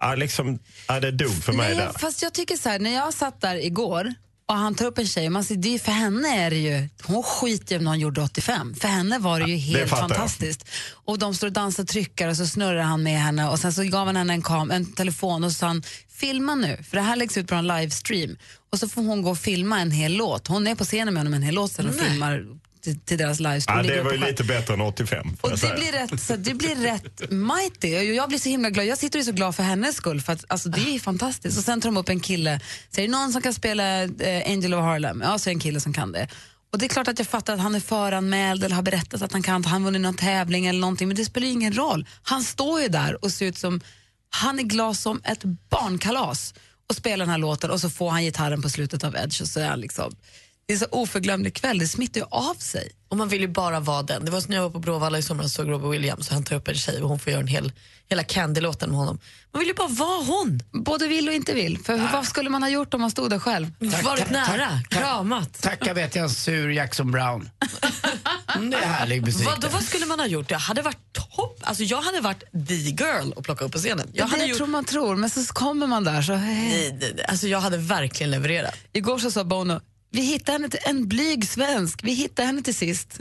Ja, 0.00 0.14
liksom, 0.14 0.58
ja, 0.88 1.00
det 1.00 1.10
dog 1.10 1.42
för 1.42 1.52
mig 1.52 1.74
Nej, 1.76 1.84
där. 1.86 1.98
fast 1.98 2.22
jag 2.22 2.32
tycker 2.32 2.56
så 2.56 2.68
här, 2.68 2.78
när 2.78 2.94
jag 2.94 3.14
satt 3.14 3.40
där 3.40 3.64
igår 3.66 4.14
och 4.48 4.54
han 4.56 4.74
tar 4.74 4.86
upp 4.86 4.98
en 4.98 5.06
tjej, 5.06 5.28
man 5.30 5.44
ser, 5.44 5.54
det 5.56 5.74
är, 5.74 5.78
för 5.78 5.92
henne 5.92 6.28
är 6.28 6.50
det 6.50 6.56
ju, 6.56 6.88
hon 7.02 7.22
skiter 7.22 7.74
ju 7.74 7.78
om 7.78 7.84
någon 7.84 8.00
gjorde 8.00 8.20
85. 8.22 8.74
För 8.74 8.88
henne 8.88 9.18
var 9.18 9.40
det 9.40 9.46
ju 9.46 9.54
det 9.54 9.60
helt 9.60 9.78
jag. 9.78 9.98
fantastiskt. 9.98 10.68
Och 10.92 11.18
de 11.18 11.34
står 11.34 11.46
och 11.46 11.52
dansar 11.52 11.82
och 11.82 11.88
tryckar 11.88 12.28
och 12.28 12.36
så 12.36 12.46
snurrar 12.46 12.82
han 12.82 13.02
med 13.02 13.20
henne 13.20 13.48
och 13.48 13.58
sen 13.58 13.72
så 13.72 13.82
gav 13.84 14.06
han 14.06 14.16
henne 14.16 14.32
en, 14.32 14.42
kam, 14.42 14.70
en 14.70 14.92
telefon 14.92 15.44
och 15.44 15.52
så 15.52 15.58
sa 15.58 15.66
han, 15.66 15.82
filma 16.12 16.54
nu, 16.54 16.78
för 16.88 16.96
det 16.96 17.02
här 17.02 17.16
läggs 17.16 17.36
ut 17.36 17.46
på 17.46 17.54
en 17.54 17.66
livestream. 17.66 18.36
Och 18.72 18.78
så 18.78 18.88
får 18.88 19.02
hon 19.02 19.22
gå 19.22 19.30
och 19.30 19.38
filma 19.38 19.80
en 19.80 19.90
hel 19.90 20.12
låt. 20.12 20.46
Hon 20.48 20.66
är 20.66 20.74
på 20.74 20.84
scenen 20.84 21.14
med 21.14 21.20
honom 21.20 21.34
en 21.34 21.42
hel 21.42 21.54
låt 21.54 21.72
sen 21.72 21.88
och 21.88 21.94
filmar 21.94 22.46
till, 22.82 23.00
till 23.00 23.18
deras 23.18 23.40
livestream. 23.40 23.86
Ja, 23.86 23.94
det 23.94 24.02
var 24.02 24.12
ju 24.12 24.18
lite 24.18 24.44
bättre 24.44 24.74
än 24.74 24.80
85. 24.80 25.36
får 25.40 25.50
Och 25.50 25.58
det 25.58 25.74
blir, 25.74 25.92
rätt, 25.92 26.20
så 26.22 26.36
det 26.36 26.54
blir 26.54 26.76
rätt 26.82 27.30
mighty. 27.30 27.96
Och 27.96 28.04
Jag 28.04 28.28
blir 28.28 28.38
så 28.38 28.48
himla 28.48 28.70
glad. 28.70 28.86
Jag 28.86 28.98
sitter 28.98 29.18
och 29.18 29.20
är 29.20 29.26
så 29.26 29.32
glad 29.32 29.56
för 29.56 29.62
hennes 29.62 29.96
skull. 29.96 30.20
För 30.20 30.32
att, 30.32 30.44
alltså, 30.48 30.68
det 30.68 30.94
är 30.94 30.98
fantastiskt. 30.98 31.58
Och 31.58 31.64
sen 31.64 31.80
tar 31.80 31.88
de 31.88 31.96
upp 31.96 32.08
en 32.08 32.20
kille. 32.20 32.60
Det 32.90 33.08
någon 33.08 33.32
som 33.32 33.42
kan 33.42 33.54
spela 33.54 34.02
eh, 34.02 34.52
Angel 34.52 34.74
of 34.74 34.80
Harlem? 34.80 35.20
Ja, 35.24 35.38
så 35.38 35.50
är 35.50 35.52
en 35.52 35.60
kille 35.60 35.80
som 35.80 35.92
kan 35.92 36.12
det. 36.12 36.28
Och 36.72 36.78
det 36.78 36.86
är 36.86 36.88
klart 36.88 37.08
att 37.08 37.18
jag 37.18 37.28
fattar 37.28 37.54
att 37.54 37.60
han 37.60 37.74
är 37.74 37.80
föranmäld 37.80 38.64
eller 38.64 38.74
har 38.74 38.82
berättat 38.82 39.22
att 39.22 39.32
han 39.32 39.42
kan, 39.42 39.64
han 39.64 39.84
vunnit 39.84 40.00
någon 40.00 40.16
tävling 40.16 40.66
eller 40.66 40.80
någonting. 40.80 41.08
Men 41.08 41.16
det 41.16 41.24
spelar 41.24 41.46
ingen 41.46 41.72
roll. 41.72 42.06
Han 42.22 42.42
står 42.42 42.80
ju 42.80 42.88
där 42.88 43.24
och 43.24 43.32
ser 43.32 43.46
ut 43.46 43.58
som, 43.58 43.80
han 44.30 44.58
är 44.58 44.62
glad 44.62 44.96
som 44.96 45.20
ett 45.24 45.44
barnkalas 45.70 46.54
och 46.88 46.96
spelar 46.96 47.26
den 47.26 47.30
här 47.30 47.38
låten 47.38 47.70
och 47.70 47.80
så 47.80 47.90
får 47.90 48.10
han 48.10 48.22
gitarren 48.22 48.62
på 48.62 48.68
slutet 48.68 49.04
av 49.04 49.16
Edge 49.16 49.42
och 49.42 49.48
så 49.48 49.60
är 49.60 49.68
han 49.68 49.80
liksom, 49.80 50.16
det 50.70 50.74
är 50.74 50.78
så 50.78 50.86
oförglömlig 50.90 51.54
kväll. 51.54 51.78
Det 51.78 51.86
smittar 51.88 52.20
ju 52.20 52.26
av 52.30 52.54
sig. 52.54 52.92
Och 53.08 53.16
man 53.16 53.28
vill 53.28 53.40
ju 53.40 53.48
bara 53.48 53.80
vara 53.80 54.02
den. 54.02 54.24
Det 54.24 54.30
var 54.30 54.40
som 54.40 54.50
när 54.50 54.56
jag 54.56 54.62
var 54.62 54.70
på 54.70 54.78
Bråvalla 54.78 55.18
i 55.18 55.22
somras 55.22 55.46
och 55.46 55.50
såg 55.52 55.70
Robbie 55.70 55.88
Williams 55.88 56.28
och 56.28 56.34
han 56.34 56.44
tar 56.44 56.56
upp 56.56 56.68
en 56.68 56.74
tjej 56.74 57.02
och 57.02 57.08
hon 57.08 57.18
får 57.18 57.30
göra 57.32 57.40
en 57.40 57.46
hel, 57.46 57.72
hela 58.08 58.22
Candy-låten 58.22 58.90
med 58.90 58.98
honom. 58.98 59.18
Man 59.52 59.60
vill 59.60 59.68
ju 59.68 59.74
bara 59.74 59.88
vara 59.88 60.24
hon. 60.24 60.62
Både 60.72 61.06
vill 61.06 61.28
och 61.28 61.34
inte 61.34 61.52
vill. 61.52 61.78
För 61.78 62.12
vad 62.12 62.26
skulle 62.26 62.50
man 62.50 62.62
ha 62.62 62.70
gjort 62.70 62.94
om 62.94 63.00
man 63.00 63.10
stod 63.10 63.30
där 63.30 63.38
själv? 63.38 63.72
Varit 64.04 64.30
nära, 64.30 64.82
kramat. 64.88 65.62
Tacka 65.62 65.94
vet 65.94 66.14
jag 66.14 66.22
en 66.22 66.30
sur 66.30 66.70
Jackson 66.70 67.10
Brown. 67.10 67.50
Mm, 68.56 68.70
det 68.70 68.76
är 68.76 68.86
härlig 68.86 69.22
musik. 69.22 69.46
Vad, 69.46 69.60
då, 69.60 69.68
vad 69.68 69.82
skulle 69.82 70.06
man 70.06 70.20
ha 70.20 70.26
gjort? 70.26 70.50
Jag 70.50 70.58
hade 70.58 70.82
varit 70.82 71.12
topp. 71.12 71.60
Alltså, 71.62 71.82
jag 71.82 72.02
hade 72.02 72.20
varit 72.20 72.40
the 72.68 72.74
girl 72.74 73.32
och 73.36 73.44
plocka 73.44 73.64
upp 73.64 73.72
på 73.72 73.78
scenen. 73.78 74.08
Jag 74.12 74.24
Jag 74.24 74.30
hade 74.30 74.42
det 74.42 74.48
gjort... 74.48 74.56
tror 74.56 74.66
man 74.66 74.84
tror, 74.84 75.16
men 75.16 75.30
så 75.30 75.44
kommer 75.52 75.86
man 75.86 76.04
där 76.04 76.22
så... 76.22 76.36
Nej, 76.36 76.98
nej, 77.00 77.12
nej. 77.16 77.24
Alltså, 77.28 77.48
jag 77.48 77.60
hade 77.60 77.76
verkligen 77.76 78.30
levererat. 78.30 78.74
Igår 78.92 79.18
så 79.18 79.30
sa 79.30 79.44
Bono, 79.44 79.80
vi 80.10 80.20
hittade 80.20 80.52
henne 80.52 80.68
till, 80.68 80.80
en 80.84 81.08
blyg 81.08 81.48
svensk, 81.48 82.00
vi 82.04 82.12
hittade 82.12 82.46
henne 82.46 82.62
till 82.62 82.74
sist. 82.74 83.20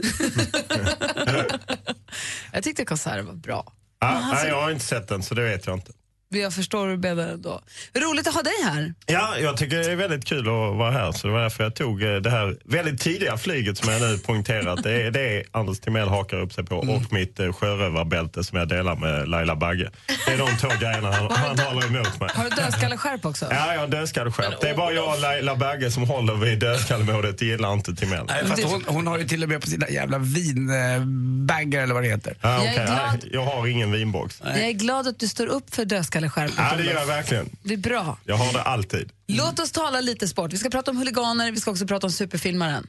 jag 2.52 2.64
tyckte 2.64 2.84
konserten 2.84 3.26
var 3.26 3.34
bra. 3.34 3.72
Alltså- 3.98 4.34
nej, 4.34 4.48
jag 4.48 4.62
har 4.62 4.70
inte 4.70 4.84
sett 4.84 5.08
den, 5.08 5.22
så 5.22 5.34
det 5.34 5.42
vet 5.42 5.66
jag 5.66 5.76
inte. 5.76 5.92
Jag 6.32 6.54
förstår 6.54 6.86
hur 6.88 6.96
du 6.96 7.08
menar 7.08 7.28
ändå. 7.28 7.60
Roligt 7.94 8.28
att 8.28 8.34
ha 8.34 8.42
dig 8.42 8.52
här. 8.64 8.94
Ja, 9.06 9.38
jag 9.38 9.56
tycker 9.56 9.76
det 9.76 9.92
är 9.92 9.96
väldigt 9.96 10.24
kul 10.24 10.40
att 10.40 10.76
vara 10.76 10.90
här. 10.90 11.12
Så 11.12 11.26
det 11.26 11.32
var 11.32 11.40
därför 11.40 11.64
jag 11.64 11.74
tog 11.74 12.02
eh, 12.02 12.16
det 12.16 12.30
här 12.30 12.56
väldigt 12.64 13.00
tidiga 13.00 13.36
flyget 13.36 13.78
som 13.78 13.92
jag 13.92 14.00
nu 14.02 14.18
poängterat. 14.18 14.82
Det 14.82 15.02
är 15.02 15.10
det 15.10 15.44
Anders 15.52 15.80
Timell 15.80 16.08
hakar 16.08 16.36
upp 16.40 16.52
sig 16.52 16.64
på 16.64 16.76
och 16.76 17.12
mitt 17.12 17.40
eh, 17.40 17.52
sjörövarbälte 17.52 18.44
som 18.44 18.58
jag 18.58 18.68
delar 18.68 18.96
med 18.96 19.28
Laila 19.28 19.56
Bagge. 19.56 19.90
Det 20.26 20.32
är 20.32 20.38
de 20.38 20.56
två 20.56 20.68
grejerna 20.80 21.12
han, 21.12 21.30
han 21.30 21.58
håller 21.58 21.86
emot 21.86 22.20
mig. 22.20 22.30
Har 22.34 22.44
du 22.44 22.50
dödskalleskärp 22.50 23.24
också? 23.26 23.46
Ja, 23.50 23.72
jag 23.72 23.80
har 23.80 23.88
dödskalleskärp. 23.88 24.60
Det 24.60 24.68
är 24.70 24.76
bara 24.76 24.92
jag 24.92 25.14
och 25.14 25.20
Laila 25.20 25.56
Bagge 25.56 25.90
som 25.90 26.02
håller 26.02 26.34
vid 26.34 26.58
dödskallemålet. 26.58 27.38
Det 27.38 27.44
gillar 27.46 27.72
inte 27.72 27.94
Timell. 27.94 28.24
Nej, 28.26 28.44
fast 28.46 28.62
hon, 28.64 28.84
hon 28.86 29.06
har 29.06 29.18
ju 29.18 29.24
till 29.28 29.42
och 29.42 29.48
med 29.48 29.60
på 29.60 29.66
sina 29.66 29.88
jävla 29.90 30.18
vinbaggar 30.18 31.82
eller 31.82 31.94
vad 31.94 32.02
det 32.02 32.08
heter. 32.08 32.36
Ja, 32.40 32.48
Jag 32.54 32.66
är 32.66 32.72
okej. 32.72 32.86
glad- 32.86 33.24
jag 33.32 33.44
har 33.44 33.66
ingen 33.66 33.92
vinbox. 33.92 34.40
Jag 34.44 34.58
är 34.60 34.72
glad 34.72 35.08
att 35.08 35.18
du 35.18 35.28
står 35.28 35.46
upp 35.46 35.74
för 35.74 35.84
dödskalleskärpet. 36.20 36.54
Ja, 36.70 36.76
det 36.76 36.84
gör 36.84 37.00
jag 37.00 37.06
verkligen. 37.06 37.50
Det 37.62 37.74
är 37.74 37.78
bra. 37.78 38.18
Jag 38.24 38.36
har 38.36 38.52
det 38.52 38.62
alltid. 38.62 39.12
Låt 39.26 39.58
oss 39.58 39.72
tala 39.72 40.00
lite 40.00 40.28
sport. 40.28 40.52
Vi 40.52 40.56
ska 40.58 40.70
prata 40.70 40.90
om 40.90 40.96
huliganer, 40.96 41.52
vi 41.52 41.60
ska 41.60 41.70
också 41.70 41.86
prata 41.86 42.06
om 42.06 42.12
superfilmaren. 42.12 42.86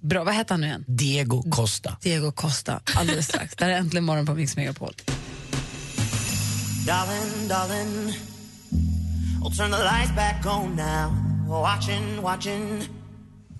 Bra, 0.00 0.24
vad 0.24 0.34
heter 0.34 0.50
han 0.54 0.60
nu 0.60 0.66
igen? 0.66 0.84
Diego 0.88 1.42
Costa. 1.50 1.96
Diego 2.00 2.32
Costa, 2.32 2.80
alldeles 2.94 3.26
strax. 3.26 3.56
Det 3.56 3.64
här 3.64 3.72
är 3.72 3.76
Äntligen 3.76 4.04
morgon 4.04 4.26
på 4.26 4.34
Mix 4.34 4.56
Megapol. 4.56 4.94
Darling, 6.86 7.48
darling, 7.48 8.14
I'll 9.44 9.56
turn 9.56 9.70
the 9.70 9.78
lights 9.84 10.14
back 10.16 10.46
on 10.46 10.76
now. 10.76 11.12
Watching, 11.48 12.22
watching. 12.22 12.88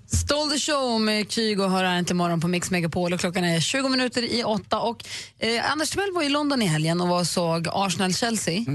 Stole 0.07 0.51
the 0.53 0.59
show 0.59 1.01
med 1.01 1.31
Kygo 1.31 1.67
hör 1.67 1.83
här 1.83 1.95
Äntligen 1.95 2.17
morgon 2.17 2.41
på 2.41 2.47
Mix 2.47 2.71
Megapol 2.71 3.13
och 3.13 3.19
klockan 3.19 3.43
är 3.43 3.59
20 3.59 3.89
minuter 3.89 4.23
i 4.23 4.43
åtta. 4.43 4.79
Och, 4.79 5.05
eh, 5.39 5.71
Anders 5.71 5.89
Timell 5.89 6.11
var 6.13 6.23
i 6.23 6.29
London 6.29 6.61
i 6.61 6.65
helgen 6.65 7.01
och 7.01 7.07
var 7.07 7.19
och 7.19 7.27
såg 7.27 7.67
Arsenal-Chelsea. 7.67 8.65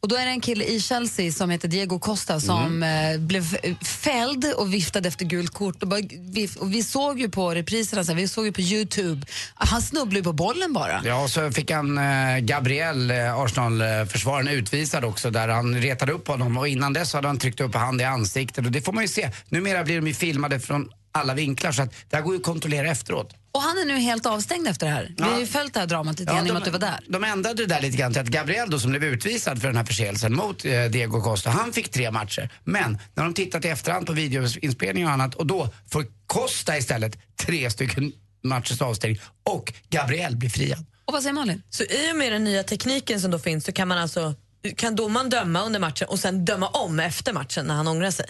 Och 0.00 0.08
då 0.08 0.16
är 0.16 0.24
det 0.24 0.30
en 0.30 0.40
kille 0.40 0.64
i 0.64 0.80
Chelsea 0.80 1.32
som 1.32 1.50
heter 1.50 1.68
Diego 1.68 1.98
Costa 1.98 2.40
som 2.40 2.82
eh, 2.82 3.18
blev 3.18 3.58
eh, 3.62 3.76
fälld 3.76 4.44
och 4.56 4.74
viftade 4.74 5.08
efter 5.08 5.24
gult 5.24 5.50
kort. 5.50 5.82
Och, 5.82 5.88
bara, 5.88 6.00
vi, 6.20 6.48
och 6.58 6.74
vi 6.74 6.82
såg 6.82 7.20
ju 7.20 7.28
på 7.28 7.54
repriserna, 7.54 8.04
så 8.04 8.14
vi 8.14 8.28
såg 8.28 8.46
ju 8.46 8.52
på 8.52 8.60
Youtube, 8.60 9.26
han 9.54 9.82
snubblade 9.82 10.18
ju 10.18 10.24
på 10.24 10.32
bollen 10.32 10.72
bara. 10.72 11.00
Ja, 11.04 11.22
och 11.22 11.30
så 11.30 11.50
fick 11.50 11.70
han 11.70 11.98
eh, 11.98 12.38
Gabriel, 12.38 13.10
eh, 13.10 13.38
Arsenal-försvararen, 13.38 14.48
utvisad 14.48 15.04
också 15.04 15.30
där 15.30 15.48
han 15.48 15.80
retade 15.80 16.12
upp 16.12 16.28
honom 16.28 16.56
och 16.56 16.68
innan 16.68 16.92
dess 16.92 17.12
hade 17.12 17.26
han 17.26 17.38
tryckt 17.38 17.60
upp 17.60 17.74
hand 17.74 18.00
i 18.00 18.04
ansiktet 18.04 18.66
och 18.66 18.72
det 18.72 18.82
får 18.82 18.92
man 18.92 19.04
ju 19.04 19.08
se. 19.08 19.30
Numera 19.48 19.84
blir 19.84 19.96
de 19.96 20.06
ju 20.06 20.14
filmade 20.14 20.60
från 20.60 20.88
alla 21.18 21.34
vinklar 21.34 21.72
så 21.72 21.82
att 21.82 21.94
det 22.10 22.16
här 22.16 22.22
går 22.22 22.34
ju 22.34 22.38
att 22.38 22.44
kontrollera 22.44 22.90
efteråt. 22.90 23.34
Och 23.52 23.62
han 23.62 23.78
är 23.78 23.84
nu 23.84 23.98
helt 23.98 24.26
avstängd 24.26 24.68
efter 24.68 24.86
det 24.86 24.92
här. 24.92 25.14
Vi 25.16 25.22
har 25.22 25.40
ju 25.40 25.46
följt 25.46 25.74
det 25.74 25.80
här 25.80 25.86
dramat 25.86 26.18
lite 26.18 26.32
grann 26.32 26.46
i 26.46 26.50
och 26.50 26.54
med 26.54 26.58
att 26.58 26.64
du 26.64 26.70
var 26.70 26.78
där. 26.78 27.00
De 27.06 27.24
ändrade 27.24 27.66
det 27.66 27.74
där 27.74 27.80
lite 27.80 27.96
grann 27.96 28.12
till 28.12 28.22
att 28.22 28.28
Gabriel 28.28 28.70
då, 28.70 28.78
som 28.78 28.90
blev 28.90 29.04
utvisad 29.04 29.60
för 29.60 29.68
den 29.68 29.76
här 29.76 29.84
förseelsen 29.84 30.34
mot 30.34 30.64
eh, 30.64 30.84
Diego 30.84 31.20
Costa, 31.20 31.50
han 31.50 31.72
fick 31.72 31.88
tre 31.88 32.10
matcher. 32.10 32.52
Men 32.64 32.98
när 33.14 33.24
de 33.24 33.34
tittat 33.34 33.64
i 33.64 33.68
efterhand 33.68 34.06
på 34.06 34.12
videoinspelning 34.12 35.06
och 35.06 35.12
annat 35.12 35.34
och 35.34 35.46
då 35.46 35.68
får 35.90 36.06
Costa 36.26 36.78
istället 36.78 37.18
tre 37.36 37.70
stycken 37.70 38.12
matchers 38.44 38.82
avstängning 38.82 39.20
och 39.42 39.72
Gabriel 39.90 40.36
blir 40.36 40.50
friad. 40.50 40.86
Och 41.04 41.12
vad 41.12 41.22
säger 41.22 41.34
Malin? 41.34 41.62
Så 41.70 41.84
i 41.84 42.12
och 42.12 42.16
med 42.16 42.32
den 42.32 42.44
nya 42.44 42.62
tekniken 42.62 43.20
som 43.20 43.30
då 43.30 43.38
finns 43.38 43.64
så 43.64 43.72
kan 43.72 43.88
man 43.88 43.98
alltså 43.98 44.34
kan 44.76 44.96
domaren 44.96 45.30
döma 45.30 45.62
under 45.62 45.80
matchen 45.80 46.08
och 46.08 46.18
sen 46.18 46.44
döma 46.44 46.68
om 46.68 47.00
efter 47.00 47.32
matchen 47.32 47.66
när 47.66 47.74
han 47.74 47.88
ångrar 47.88 48.10
sig? 48.10 48.26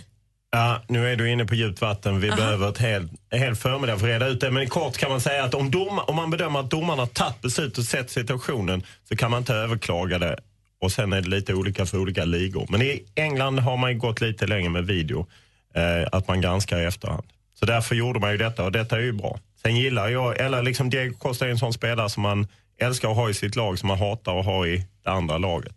Ja, 0.51 0.83
nu 0.89 1.13
är 1.13 1.17
du 1.17 1.31
inne 1.31 1.45
på 1.45 1.55
djupt 1.55 1.81
vatten. 1.81 2.21
Vi 2.21 2.29
Aha. 2.29 2.37
behöver 2.37 2.69
ett 2.69 2.79
helt, 2.79 3.13
en 3.31 3.39
hel 3.39 3.55
förmiddag 3.55 3.99
för 3.99 4.07
att 4.07 4.13
reda 4.13 4.27
ut 4.27 4.41
det. 4.41 4.51
Men 4.51 4.69
kort 4.69 4.97
kan 4.97 5.11
man 5.11 5.21
säga 5.21 5.45
att 5.45 5.55
om, 5.55 5.71
dom, 5.71 5.99
om 5.99 6.17
man 6.17 6.31
bedömer 6.31 6.61
att 6.61 6.71
domaren 6.71 6.99
har 6.99 7.07
tagit 7.07 7.41
beslut 7.41 7.79
och 7.79 7.85
sett 7.85 8.11
situationen 8.11 8.83
så 9.09 9.17
kan 9.17 9.31
man 9.31 9.39
inte 9.39 9.55
överklaga 9.55 10.19
det. 10.19 10.39
Och 10.81 10.93
sen 10.93 11.13
är 11.13 11.21
det 11.21 11.29
lite 11.29 11.55
olika 11.55 11.87
för 11.87 11.99
olika 11.99 12.25
ligor. 12.25 12.67
Men 12.69 12.83
i 12.83 13.05
England 13.15 13.59
har 13.59 13.77
man 13.77 13.93
ju 13.93 13.99
gått 13.99 14.21
lite 14.21 14.47
längre 14.47 14.69
med 14.69 14.87
video. 14.87 15.27
Eh, 15.75 16.09
att 16.13 16.29
man 16.29 16.41
granskar 16.41 16.79
i 16.81 16.85
efterhand. 16.85 17.27
Så 17.55 17.67
därför 17.67 17.95
gjorde 17.95 18.21
man 18.21 18.33
ju 18.33 18.37
detta 18.37 18.65
och 18.65 18.73
detta 18.73 18.97
är 18.97 19.01
ju 19.01 19.13
bra. 19.13 19.39
Sen 19.63 19.77
gillar 19.77 20.09
jag, 20.09 20.41
eller 20.41 20.63
liksom 20.63 20.91
Diego 20.91 21.15
Costa 21.15 21.47
är 21.47 21.51
en 21.51 21.59
sån 21.59 21.73
spelare 21.73 22.11
som 22.11 22.23
man 22.23 22.47
älskar 22.81 23.11
att 23.11 23.17
ha 23.17 23.31
i 23.31 23.35
sitt 23.35 23.57
lag 23.57 23.79
som 23.79 23.87
man 23.89 23.99
hatar 23.99 24.41
att 24.41 24.45
ha 24.45 24.67
i 24.67 24.87
det 25.05 25.11
andra 25.11 25.39
laget. 25.39 25.73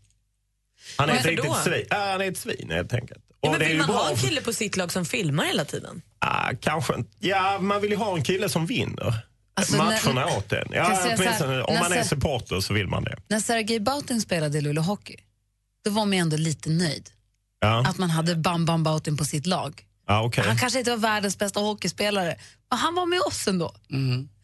Han 0.97 1.09
är, 1.09 1.13
ett 1.13 1.25
riktigt 1.25 1.55
svin, 1.55 1.85
ja, 1.89 1.97
han 2.11 2.21
är 2.21 2.27
ett 2.27 2.37
svin 2.37 2.69
helt 2.71 2.93
enkelt. 2.93 3.23
Ja, 3.41 3.49
men 3.51 3.59
det 3.59 3.65
är 3.65 3.69
vill 3.69 3.77
ju 3.77 3.83
man 3.87 3.95
ha 3.95 4.09
en 4.09 4.15
kille 4.15 4.41
på 4.41 4.53
sitt 4.53 4.77
lag 4.77 4.91
som 4.91 5.05
filmar 5.05 5.45
hela 5.45 5.65
tiden? 5.65 6.01
Ah, 6.19 6.51
kanske. 6.61 6.93
Ja, 7.19 7.57
man 7.61 7.81
vill 7.81 7.91
ju 7.91 7.97
ha 7.97 8.15
en 8.17 8.23
kille 8.23 8.49
som 8.49 8.65
vinner 8.65 9.25
Alltså, 9.53 9.77
matcherna 9.77 10.25
när- 10.25 10.37
åt 10.37 10.51
en. 10.53 10.67
Ja, 10.71 10.83
här, 10.83 11.15
åtminstone, 11.19 11.61
om 11.61 11.73
man 11.79 11.93
är 11.93 12.03
supporter 12.03 12.59
så 12.59 12.73
vill 12.73 12.87
man 12.87 13.03
det. 13.03 13.15
När 13.27 13.39
Sergej 13.39 13.79
Bautin 13.79 14.21
spelade 14.21 14.57
i 14.57 14.61
Luleå 14.61 14.83
Hockey, 14.83 15.15
då 15.85 15.91
var 15.91 16.05
man 16.05 16.13
ju 16.13 16.19
ändå 16.19 16.37
lite 16.37 16.69
nöjd. 16.69 17.09
Ja, 17.59 17.85
Att 17.87 17.97
man 17.97 18.09
hade 18.09 18.35
Bam 18.35 18.65
Bam 18.65 18.83
Bautin 18.83 19.17
på 19.17 19.25
sitt 19.25 19.45
lag. 19.45 19.81
ja 20.07 20.21
okej. 20.23 20.43
Han 20.47 20.57
kanske 20.57 20.79
inte 20.79 20.91
var 20.91 20.97
världens 20.97 21.37
bästa 21.37 21.59
hockeyspelare, 21.59 22.35
men 22.69 22.79
han 22.79 22.95
var 22.95 23.05
med 23.05 23.19
oss 23.21 23.47
ändå. 23.47 23.75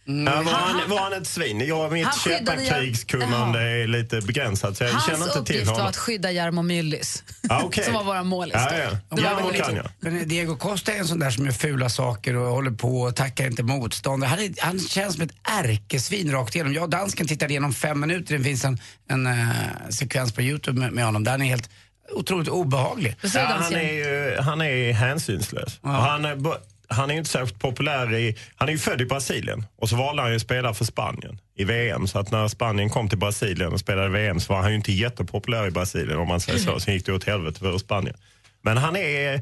Ja, 0.10 0.41
var, 0.41 0.52
han, 0.52 0.89
var 0.89 1.00
han 1.00 1.13
ett 1.13 1.28
svin? 1.28 1.60
Jag, 1.67 1.91
mitt 1.91 2.08
käpparkrigskunnande 2.24 3.60
är 3.62 3.88
lite 3.88 4.22
begränsat 4.22 4.78
så 4.78 4.84
jag 4.84 4.91
känner 5.04 5.17
Hans 5.20 5.22
inte 5.22 5.34
till 5.34 5.41
uppgift 5.56 5.65
var 5.67 5.74
honom. 5.74 5.88
att 5.89 5.98
skydda 5.98 6.32
Jarmo 6.32 6.62
Myllys, 6.62 7.24
Ja, 7.41 7.62
okej. 7.63 7.84
som 7.84 7.93
var 7.93 8.04
våra 8.04 8.24
målis. 8.24 8.56
Ja, 8.56 8.72
då. 9.10 9.17
ja. 9.22 9.24
Jarmo 9.24 9.50
kan 9.50 9.76
jag. 9.76 9.86
Men 10.00 10.28
Diego 10.28 10.56
Costa 10.56 10.93
är 10.93 11.00
en 11.00 11.08
sån 11.08 11.20
där 11.20 11.30
som 11.32 11.46
gör 11.46 11.52
fula 11.52 11.89
saker 11.89 12.36
och 12.36 12.52
håller 12.52 12.72
på 12.72 13.02
och 13.02 13.15
tackar 13.15 13.46
inte 13.48 13.63
motståndare. 13.63 14.30
Han, 14.30 14.54
han 14.60 14.80
känns 14.80 15.13
som 15.13 15.24
ett 15.24 15.34
ärkesvin 15.63 16.32
rakt 16.32 16.56
igenom. 16.56 16.74
Jag 16.74 16.84
och 16.84 16.89
dansken 16.89 17.28
tittade 17.28 17.52
igenom 17.54 17.74
fem 17.74 18.00
minuter. 18.00 18.38
Det 18.38 18.43
finns 18.43 18.65
en, 18.65 18.80
en 19.10 19.28
eh, 19.28 19.48
sekvens 19.89 20.32
på 20.32 20.41
Youtube 20.41 20.80
med, 20.80 20.91
med 20.93 21.06
honom 21.06 21.24
där 21.24 21.32
han 21.32 21.41
är 21.41 21.46
helt 21.46 21.70
otroligt 22.13 22.48
obehaglig. 22.48 23.15
Ja, 23.22 23.41
han, 23.60 23.74
är 23.74 23.93
ju, 23.93 24.38
han 24.41 24.62
är 24.62 24.91
hänsynslös. 24.93 25.80
Och 25.82 25.89
Han, 25.89 26.26
är, 26.26 26.36
bo- 26.36 26.56
han 26.89 27.12
är 27.12 27.15
inte 27.15 27.30
särskilt 27.30 27.60
populär 27.62 28.13
i... 28.15 28.36
Han 28.56 28.67
är 28.67 28.71
ju 28.73 28.78
född 28.80 29.02
i 29.02 29.06
Brasilien 29.06 29.65
och 29.76 29.89
så 29.89 29.95
valde 29.95 30.21
han 30.21 30.32
ju 30.32 30.36
att 30.36 30.41
spela 30.41 30.73
för 30.73 30.86
Spanien 30.86 31.39
i 31.58 31.63
VM. 31.63 32.08
Så 32.08 32.19
att 32.19 32.32
när 32.32 32.47
Spanien 32.47 32.89
kom 32.89 33.10
till 33.10 33.17
Brasilien 33.17 33.73
och 33.73 33.80
spelade 33.80 34.10
VM 34.10 34.39
så 34.39 34.54
var 34.54 34.62
han 34.62 34.69
ju 34.71 34.76
inte 34.78 34.91
jättepopulär 34.91 35.67
i 35.67 35.71
Brasilien 35.71 36.17
om 36.17 36.28
man 36.28 36.39
säger 36.39 36.60
så. 36.60 36.80
Sen 36.80 36.93
gick 36.93 37.06
det 37.06 37.13
åt 37.13 37.23
helvete 37.23 37.60
för 37.60 37.78
Spanien. 37.78 38.15
Men 38.62 38.78
han 38.78 38.95
är... 38.95 39.41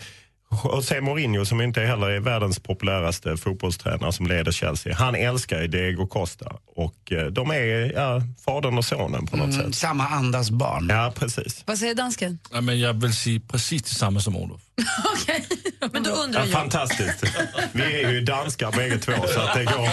José 0.64 1.02
Mourinho 1.02 1.46
som 1.46 1.62
inte 1.62 1.82
heller 1.82 2.10
är 2.10 2.20
världens 2.20 2.60
populäraste 2.60 3.38
fotbollstränare 3.38 4.12
som 4.14 4.28
leder 4.28 4.52
Chelsea. 4.52 4.96
Han 4.96 5.16
älskar 5.16 5.62
ju 5.62 5.68
Diego 5.68 6.08
Costa 6.08 6.56
och 6.76 7.12
eh, 7.12 7.26
de 7.26 7.52
är 7.52 7.92
ja, 7.96 8.22
fadern 8.46 8.78
och 8.78 8.86
sonen 8.86 9.26
på 9.28 9.38
något 9.38 9.54
Mm, 9.54 9.66
sätt. 9.66 9.76
samma 9.76 10.08
andas 10.08 10.50
barn. 10.52 10.88
Ja, 10.90 11.14
precis. 11.20 11.64
Vad 11.66 11.78
säger 11.78 11.96
dansken? 11.96 12.40
Ja, 12.52 12.62
men 12.62 12.80
jag 12.80 12.94
vill 13.02 13.14
säga 13.14 13.42
precis 13.48 13.84
detsamma 13.84 14.20
som 14.20 14.36
Olof. 14.36 14.62
Men 15.94 16.04
då 16.04 16.10
undrar 16.10 16.40
Ja, 16.40 16.46
jag, 16.46 16.54
fantastiskt. 16.54 17.24
Vi 17.72 18.04
är 18.04 18.12
ju 18.12 18.22
danskar 18.22 18.72
bägge 18.72 18.98
två 19.00 19.28
så 19.28 19.40
att 19.40 19.54
det 19.54 19.64
går. 19.64 19.90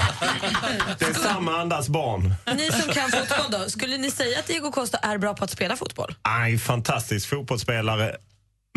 Det 0.98 1.04
är 1.04 1.14
samma 1.14 1.60
andas 1.60 1.88
barn. 1.88 2.34
ni 2.56 2.72
som 2.72 2.92
kan 2.92 3.10
fotboll 3.10 3.60
då, 3.60 3.70
skulle 3.70 3.98
ni 3.98 4.10
säga 4.10 4.38
att 4.38 4.46
Diego 4.46 4.72
Costa 4.72 4.98
är 4.98 5.18
bra 5.18 5.34
på 5.34 5.44
att 5.44 5.50
spela 5.50 5.76
fotboll? 5.76 6.14
Aj, 6.22 6.58
fantastisk 6.58 7.28
fotbollsspelare. 7.28 8.16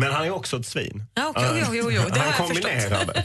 Men 0.02 0.12
han 0.14 0.26
är 0.26 0.32
också 0.32 0.58
ett 0.58 0.66
svin. 0.66 1.04
Ja, 1.14 1.28
okej, 1.36 1.64
jo, 1.68 1.76
jo, 1.76 1.92
jo, 1.92 2.02
det 2.14 2.20
har 2.20 2.32
han 2.32 2.48
kombinerar 2.48 3.06
det. 3.06 3.24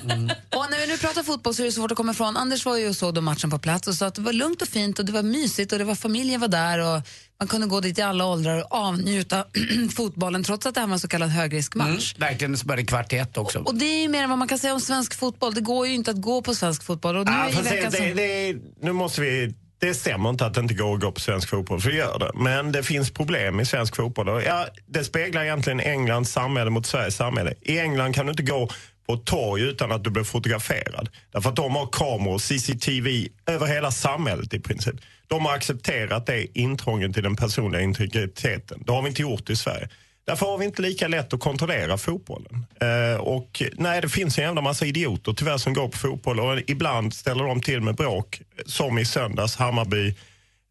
Och 0.57 0.67
när 0.71 0.81
vi 0.81 0.87
nu 0.87 0.99
pratar 0.99 1.23
fotboll 1.23 1.55
så 1.55 1.63
är 1.63 1.67
det 1.67 1.73
svårt 1.73 1.91
att 1.91 1.97
komma 1.97 2.13
ifrån. 2.13 2.37
Anders 2.37 2.67
var 2.67 2.77
ju 2.77 2.89
och 2.89 2.97
såg 2.97 3.15
då 3.15 3.21
matchen 3.21 3.51
på 3.51 3.59
plats 3.59 3.89
och 3.89 3.95
sa 3.95 4.07
att 4.07 4.15
det 4.15 4.21
var 4.23 4.33
lugnt 4.33 4.63
och 4.63 4.69
fint 4.69 4.99
och 4.99 5.05
det 5.05 5.13
var 5.13 5.23
mysigt 5.23 5.73
och 5.73 5.79
det 5.79 5.85
var 5.85 5.95
familjen 5.95 6.41
var 6.41 6.49
där 6.49 6.79
och 6.79 7.03
man 7.41 7.49
kunde 7.49 7.67
gå 7.67 7.81
dit 7.81 7.99
i 7.99 8.03
alla 8.03 8.27
åldrar 8.27 8.59
och 8.59 8.75
avnjuta 8.75 9.45
fotbollen 9.97 10.45
trots 10.45 10.67
att 10.67 10.75
det 10.75 10.81
här 10.81 10.87
var 10.87 10.95
en 10.95 11.01
så 11.01 11.09
kallad 11.09 11.29
högriskmatch. 11.29 12.15
Mm, 12.15 12.29
verkligen, 12.29 12.57
så 12.57 12.67
började 12.67 12.85
kvart 12.87 13.13
i 13.13 13.17
ett 13.17 13.37
också. 13.37 13.59
Och 13.59 13.75
det 13.75 13.85
är 13.85 14.03
ju 14.03 14.09
mer 14.09 14.23
än 14.23 14.29
vad 14.29 14.39
man 14.39 14.49
kan 14.49 14.59
säga 14.59 14.75
om 14.75 14.81
svensk 14.81 15.15
fotboll. 15.15 15.55
Det 15.55 15.61
går 15.61 15.87
ju 15.87 15.95
inte 15.95 16.11
att 16.11 16.21
gå 16.21 16.43
på 16.43 16.55
svensk 16.55 16.83
fotboll. 16.83 17.17
Och 17.17 17.27
nu 17.27 17.33
Ja, 17.33 17.49
i 17.49 17.53
det, 17.53 17.63
veckan 17.63 17.93
det, 17.93 18.15
det, 18.15 18.57
nu 18.83 18.93
måste 18.93 19.21
vi... 19.21 19.55
Det 19.79 19.95
stämmer 19.95 20.31
inte 20.31 20.47
att 20.47 20.55
det 20.55 20.61
inte 20.61 20.75
går 20.75 20.95
att 20.95 21.01
gå 21.01 21.13
på 21.13 21.21
svensk 21.21 21.49
fotboll, 21.49 21.81
för 21.81 21.91
det 21.91 21.97
gör 21.97 22.19
det. 22.19 22.31
Men 22.35 22.73
det 22.73 22.83
finns 22.83 23.11
problem 23.11 23.61
i 23.61 23.67
svensk 23.67 23.97
fotboll. 23.97 24.29
Och 24.29 24.43
ja, 24.43 24.67
det 24.87 25.05
speglar 25.05 25.43
egentligen 25.43 25.81
Englands 25.81 26.33
samhälle 26.33 26.71
mot 26.71 26.87
Sveriges 26.87 27.17
samhälle. 27.17 27.55
I 27.61 27.79
England 27.79 28.15
kan 28.15 28.27
du 28.27 28.31
inte 28.31 28.43
gå 28.43 28.69
på 29.11 29.15
ett 29.15 29.25
torg 29.25 29.63
utan 29.63 29.93
att 29.93 30.05
du 30.05 30.11
blir 30.11 30.25
fotograferad. 30.25 31.09
Därför 31.33 31.51
att 31.51 31.57
de 31.57 31.77
har 31.77 31.87
kameror, 31.87 32.39
CCTV, 32.39 33.29
över 33.47 33.67
hela 33.67 33.91
samhället 33.91 34.55
i 34.55 34.61
princip. 34.61 34.95
De 35.27 35.47
har 35.47 35.55
accepterat 35.55 36.27
det 36.27 36.59
intrånget 36.59 37.19
i 37.19 37.21
den 37.21 37.37
personliga 37.37 37.83
integriteten. 37.83 38.83
Det 38.87 38.93
har 38.93 39.03
vi 39.03 39.09
inte 39.09 39.23
gjort 39.23 39.51
i 39.51 39.57
Sverige. 39.57 39.89
Därför 40.27 40.47
har 40.47 40.59
vi 40.59 40.65
inte 40.65 40.83
lika 40.83 41.09
lätt 41.09 41.35
att 41.35 41.41
kontrollera 41.41 41.99
fotbollen. 41.99 42.67
Eh, 42.81 43.21
och 43.21 43.63
nej, 43.73 44.01
det 44.01 44.09
finns 44.09 44.39
en 44.39 44.45
jävla 44.45 44.61
massa 44.61 44.87
idioter 44.87 45.33
tyvärr 45.33 45.59
som 45.59 45.75
går 45.75 45.89
på 45.89 45.99
fotboll 45.99 46.41
och 46.41 46.61
ibland 46.67 47.15
ställer 47.15 47.45
de 47.45 47.61
till 47.61 47.81
med 47.81 47.95
bråk. 47.95 48.41
Som 48.67 48.99
i 48.99 49.05
söndags, 49.05 49.57
Hammarby, 49.57 50.15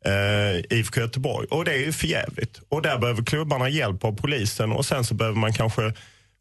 eh, 0.06 0.78
IFK 0.78 1.02
Göteborg. 1.02 1.48
Och 1.52 1.66
det 1.66 1.72
är 1.72 1.80
ju 1.80 1.92
förjävligt. 1.92 2.62
Och 2.70 2.82
där 2.82 2.98
behöver 2.98 3.24
klubbarna 3.24 3.70
hjälp 3.70 4.04
av 4.04 4.16
polisen 4.16 4.72
och 4.72 4.86
sen 4.86 5.04
så 5.04 5.14
behöver 5.14 5.38
man 5.38 5.54
kanske 5.54 5.94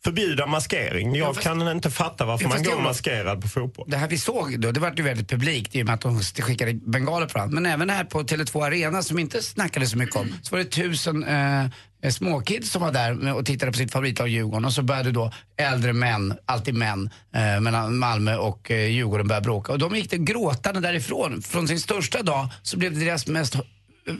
förbjuda 0.09 0.47
maskering. 0.47 1.15
Jag 1.15 1.37
kan 1.37 1.69
inte 1.69 1.91
fatta 1.91 2.25
varför 2.25 2.45
man 2.45 2.53
fast 2.53 2.65
går 2.65 2.75
jag- 2.75 2.83
maskerad 2.83 3.43
på 3.43 3.49
fotboll. 3.49 3.87
Det 3.91 3.97
här 3.97 4.09
vi 4.09 4.19
såg 4.19 4.61
då, 4.61 4.73
det 4.73 4.81
var 4.81 4.93
ju 4.97 5.03
väldigt 5.03 5.29
publikt 5.31 5.75
i 5.77 5.83
och 5.83 5.87
med 5.87 5.95
att 5.95 6.01
de 6.01 6.21
skickade 6.23 6.75
bengaler 6.75 7.27
på 7.27 7.39
varandra. 7.39 7.55
Men 7.61 7.73
även 7.73 7.91
här 7.91 8.05
på 8.05 8.23
Tele2 8.23 8.67
Arena 8.67 9.03
som 9.03 9.19
inte 9.19 9.43
snackade 9.43 9.87
så 9.87 9.99
mycket 9.99 10.17
om, 10.17 10.35
så 10.43 10.55
var 10.57 10.59
det 10.59 10.71
tusen 10.71 11.25
eh, 11.25 12.11
småkids 12.11 12.71
som 12.71 12.83
var 12.83 12.93
där 12.93 13.33
och 13.35 13.47
tittade 13.47 13.73
på 13.73 13.79
sitt 13.79 13.93
favoritlag 13.93 14.29
Djurgården 14.29 14.65
och 14.65 14.73
så 14.73 14.83
började 14.83 15.11
då 15.13 15.33
äldre 15.61 15.93
män, 15.93 16.35
alltid 16.47 16.75
män, 16.75 17.11
eh, 17.35 17.61
mellan 17.61 17.99
Malmö 17.99 18.37
och 18.37 18.71
eh, 18.71 18.87
Djurgården 18.91 19.29
börja 19.29 19.41
bråka. 19.41 19.73
Och 19.73 19.79
de 19.79 19.97
gick 19.97 20.11
det 20.11 20.19
gråtande 20.19 20.81
därifrån. 20.81 21.43
Från 21.43 21.69
sin 21.69 21.81
största 21.81 22.23
dag 22.23 22.49
så 22.63 22.79
blev 22.79 22.95
det 22.99 23.05
deras 23.05 23.27
mest 23.27 23.55
eh, 23.55 23.61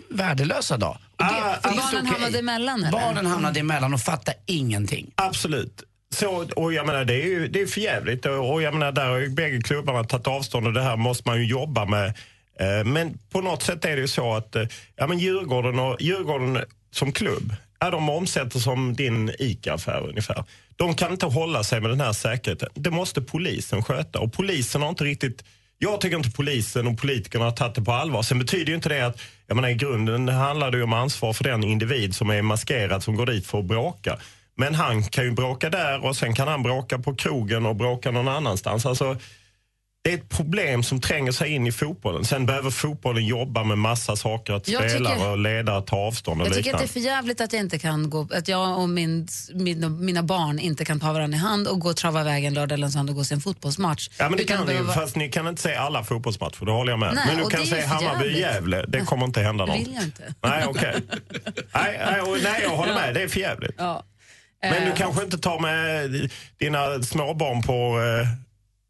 värdelösa 0.09 0.77
dag. 0.77 0.99
Och 1.17 1.25
det, 1.25 1.25
Ah, 1.25 1.59
barnen 1.63 1.81
okej. 1.93 2.11
hamnade 2.13 2.39
emellan 2.39 2.81
eller? 2.85 2.93
Barnen 2.93 3.27
hamnade 3.27 3.61
emellan 3.61 3.95
och 3.95 4.01
fattade 4.01 4.37
ingenting. 4.47 5.11
Absolut. 5.15 5.83
Så, 6.15 6.47
och 6.57 6.73
jag 6.73 6.87
menar, 6.87 7.05
det 7.05 7.15
är 7.15 7.27
ju 7.27 7.49
det 7.49 7.61
är 7.61 7.67
för 7.67 7.81
jävligt. 7.81 8.27
Och, 8.27 8.53
och 8.53 8.63
jag 8.63 8.75
menar, 8.75 8.93
där 8.93 9.09
har 9.09 9.19
ju 9.19 9.29
bägge 9.29 9.61
klubbarna 9.61 10.05
tagit 10.05 10.27
avstånd 10.27 10.67
och 10.67 10.73
det 10.73 10.83
här 10.83 10.97
måste 10.97 11.29
man 11.29 11.39
ju 11.39 11.47
jobba 11.47 11.85
med. 11.85 12.07
Eh, 12.61 12.85
men 12.85 13.19
på 13.33 13.41
något 13.41 13.63
sätt 13.63 13.85
är 13.85 13.97
det 13.97 14.03
ju 14.03 14.09
så 14.09 14.35
att 14.35 14.57
eh, 14.57 14.63
ja, 14.97 15.07
men 15.07 15.19
Djurgården, 15.19 15.79
och, 15.79 15.97
Djurgården 16.01 16.65
som 16.91 17.13
klubb, 17.13 17.55
ja, 17.81 17.91
de 17.91 18.09
omsätter 18.11 18.59
som 18.59 18.95
din 18.97 19.33
ICA-affär 19.39 20.09
ungefär. 20.09 20.45
De 20.77 20.95
kan 20.95 21.13
inte 21.13 21.27
hålla 21.27 21.65
sig 21.65 21.81
med 21.81 21.91
den 21.91 22.01
här 22.01 22.13
säkerheten. 22.13 22.69
Det 22.75 22.91
måste 22.91 23.23
polisen 23.23 23.83
sköta. 23.83 24.19
Och 24.21 24.33
polisen 24.33 24.83
har 24.83 24.89
inte 24.89 25.05
riktigt 25.05 25.45
jag 25.79 26.01
tycker 26.01 26.17
inte 26.17 26.31
polisen 26.31 26.87
och 26.87 26.99
politikerna 26.99 27.45
har 27.45 27.53
tagit 27.53 27.75
det 27.75 27.83
på 27.83 27.93
allvar. 27.93 28.23
Sen 28.23 28.39
betyder 28.39 28.67
ju 28.67 28.75
inte 28.75 28.89
det 28.89 29.07
att, 29.07 29.21
jag 29.47 29.55
menar 29.55 29.69
i 29.69 29.75
grunden 29.75 30.29
handlar 30.29 30.71
det 30.71 30.77
ju 30.77 30.83
om 30.83 30.93
ansvar 30.93 31.33
för 31.33 31.45
den 31.45 31.65
individ 31.65 32.15
som 32.15 32.31
är 32.31 32.43
maskerad 32.43 33.03
som 33.03 33.17
går 33.17 33.27
dit 33.27 33.47
för 33.47 33.59
att 33.59 33.65
bråka. 33.65 34.19
Men 34.57 34.75
han 34.75 35.03
kan 35.03 35.25
ju 35.25 35.31
bråka 35.31 35.71
där 35.71 36.05
och 36.05 36.17
sen 36.17 36.35
kan 36.35 36.49
han 36.49 36.63
bråka 36.63 36.99
på 36.99 37.15
krogen 37.15 37.67
och 37.67 37.77
bråka 37.77 38.11
någon 38.11 38.29
annanstans. 38.29 38.87
Alltså, 38.87 39.17
det 40.03 40.11
är 40.13 40.15
ett 40.15 40.29
problem 40.29 40.83
som 40.83 41.01
tränger 41.01 41.33
sig 41.33 41.51
in 41.55 41.67
i 41.67 41.73
fotbollen. 41.73 42.25
Sen 42.25 42.47
behöver 42.47 42.71
fotbollen 42.71 43.27
jobba 43.27 43.65
med 43.65 43.79
massa 43.79 44.17
saker, 44.17 44.53
att 44.53 44.69
Jag 44.69 44.91
spelare 44.91 45.15
tycker- 45.15 45.31
och 45.31 45.39
ledare 45.39 45.83
tar 45.83 45.97
avstånd 45.97 46.41
och 46.41 46.47
Jag 46.47 46.55
tycker 46.55 46.73
att 46.73 46.79
det 46.79 46.85
är 46.85 46.89
för 46.89 47.01
jävligt 47.01 47.41
att 47.41 47.53
jag, 47.53 47.61
inte 47.61 47.79
kan 47.79 48.11
gå, 48.11 48.29
att 48.35 48.49
jag 48.49 48.79
och 48.79 48.89
min, 48.89 49.29
min, 49.55 50.05
mina 50.05 50.23
barn 50.23 50.59
inte 50.59 50.85
kan 50.85 51.01
ta 51.01 51.13
varandra 51.13 51.37
i 51.37 51.41
hand 51.41 51.69
och 51.69 51.81
gå 51.81 51.89
och 51.89 51.97
trava 51.97 52.21
iväg 52.21 52.45
en 52.45 52.55
lördag 52.55 52.75
eller 52.75 52.89
söndag 52.89 53.11
och 53.11 53.15
gå 53.15 53.21
och 53.21 53.27
se 53.27 53.35
en 53.35 53.41
fotbollsmatch. 53.41 54.09
Ja, 54.19 54.29
men 54.29 54.39
det 54.39 54.45
kan 54.45 54.61
ni, 54.61 54.67
behöva- 54.67 54.93
fast 54.93 55.17
ni 55.17 55.29
kan 55.29 55.49
inte 55.49 55.63
se 55.63 55.75
alla 55.75 56.05
fotbollsmatcher, 56.05 56.65
det 56.67 56.73
håller 56.73 56.93
jag 56.93 56.99
med. 56.99 57.15
Nej, 57.15 57.25
men 57.27 57.45
du 57.45 57.51
kan 57.51 57.61
det 57.61 57.67
se. 57.67 57.81
Hammarby-Gävle, 57.81 58.85
det 58.89 59.01
kommer 59.01 59.25
inte 59.27 59.41
hända 59.41 59.67
Det 59.67 59.73
något. 59.73 59.81
vill 59.81 59.95
jag 59.95 60.05
inte. 60.05 60.35
Nej, 60.43 60.65
okej. 60.69 60.95
nej, 61.75 62.01
nej, 62.11 62.21
och- 62.21 62.37
nej, 62.43 62.61
jag 62.63 62.71
håller 62.77 62.95
med, 62.95 63.15
det 63.15 63.23
är 63.23 63.29
för 63.29 63.41
jävligt. 63.41 63.75
Ja. 63.79 64.03
Men 64.63 64.83
du 64.85 64.89
Eh, 64.91 64.95
kanske 64.97 65.23
inte 65.23 65.39
tar 65.39 65.59
med 65.61 66.31
dina 66.59 67.03
småbarn 67.03 67.63
på, 67.63 67.99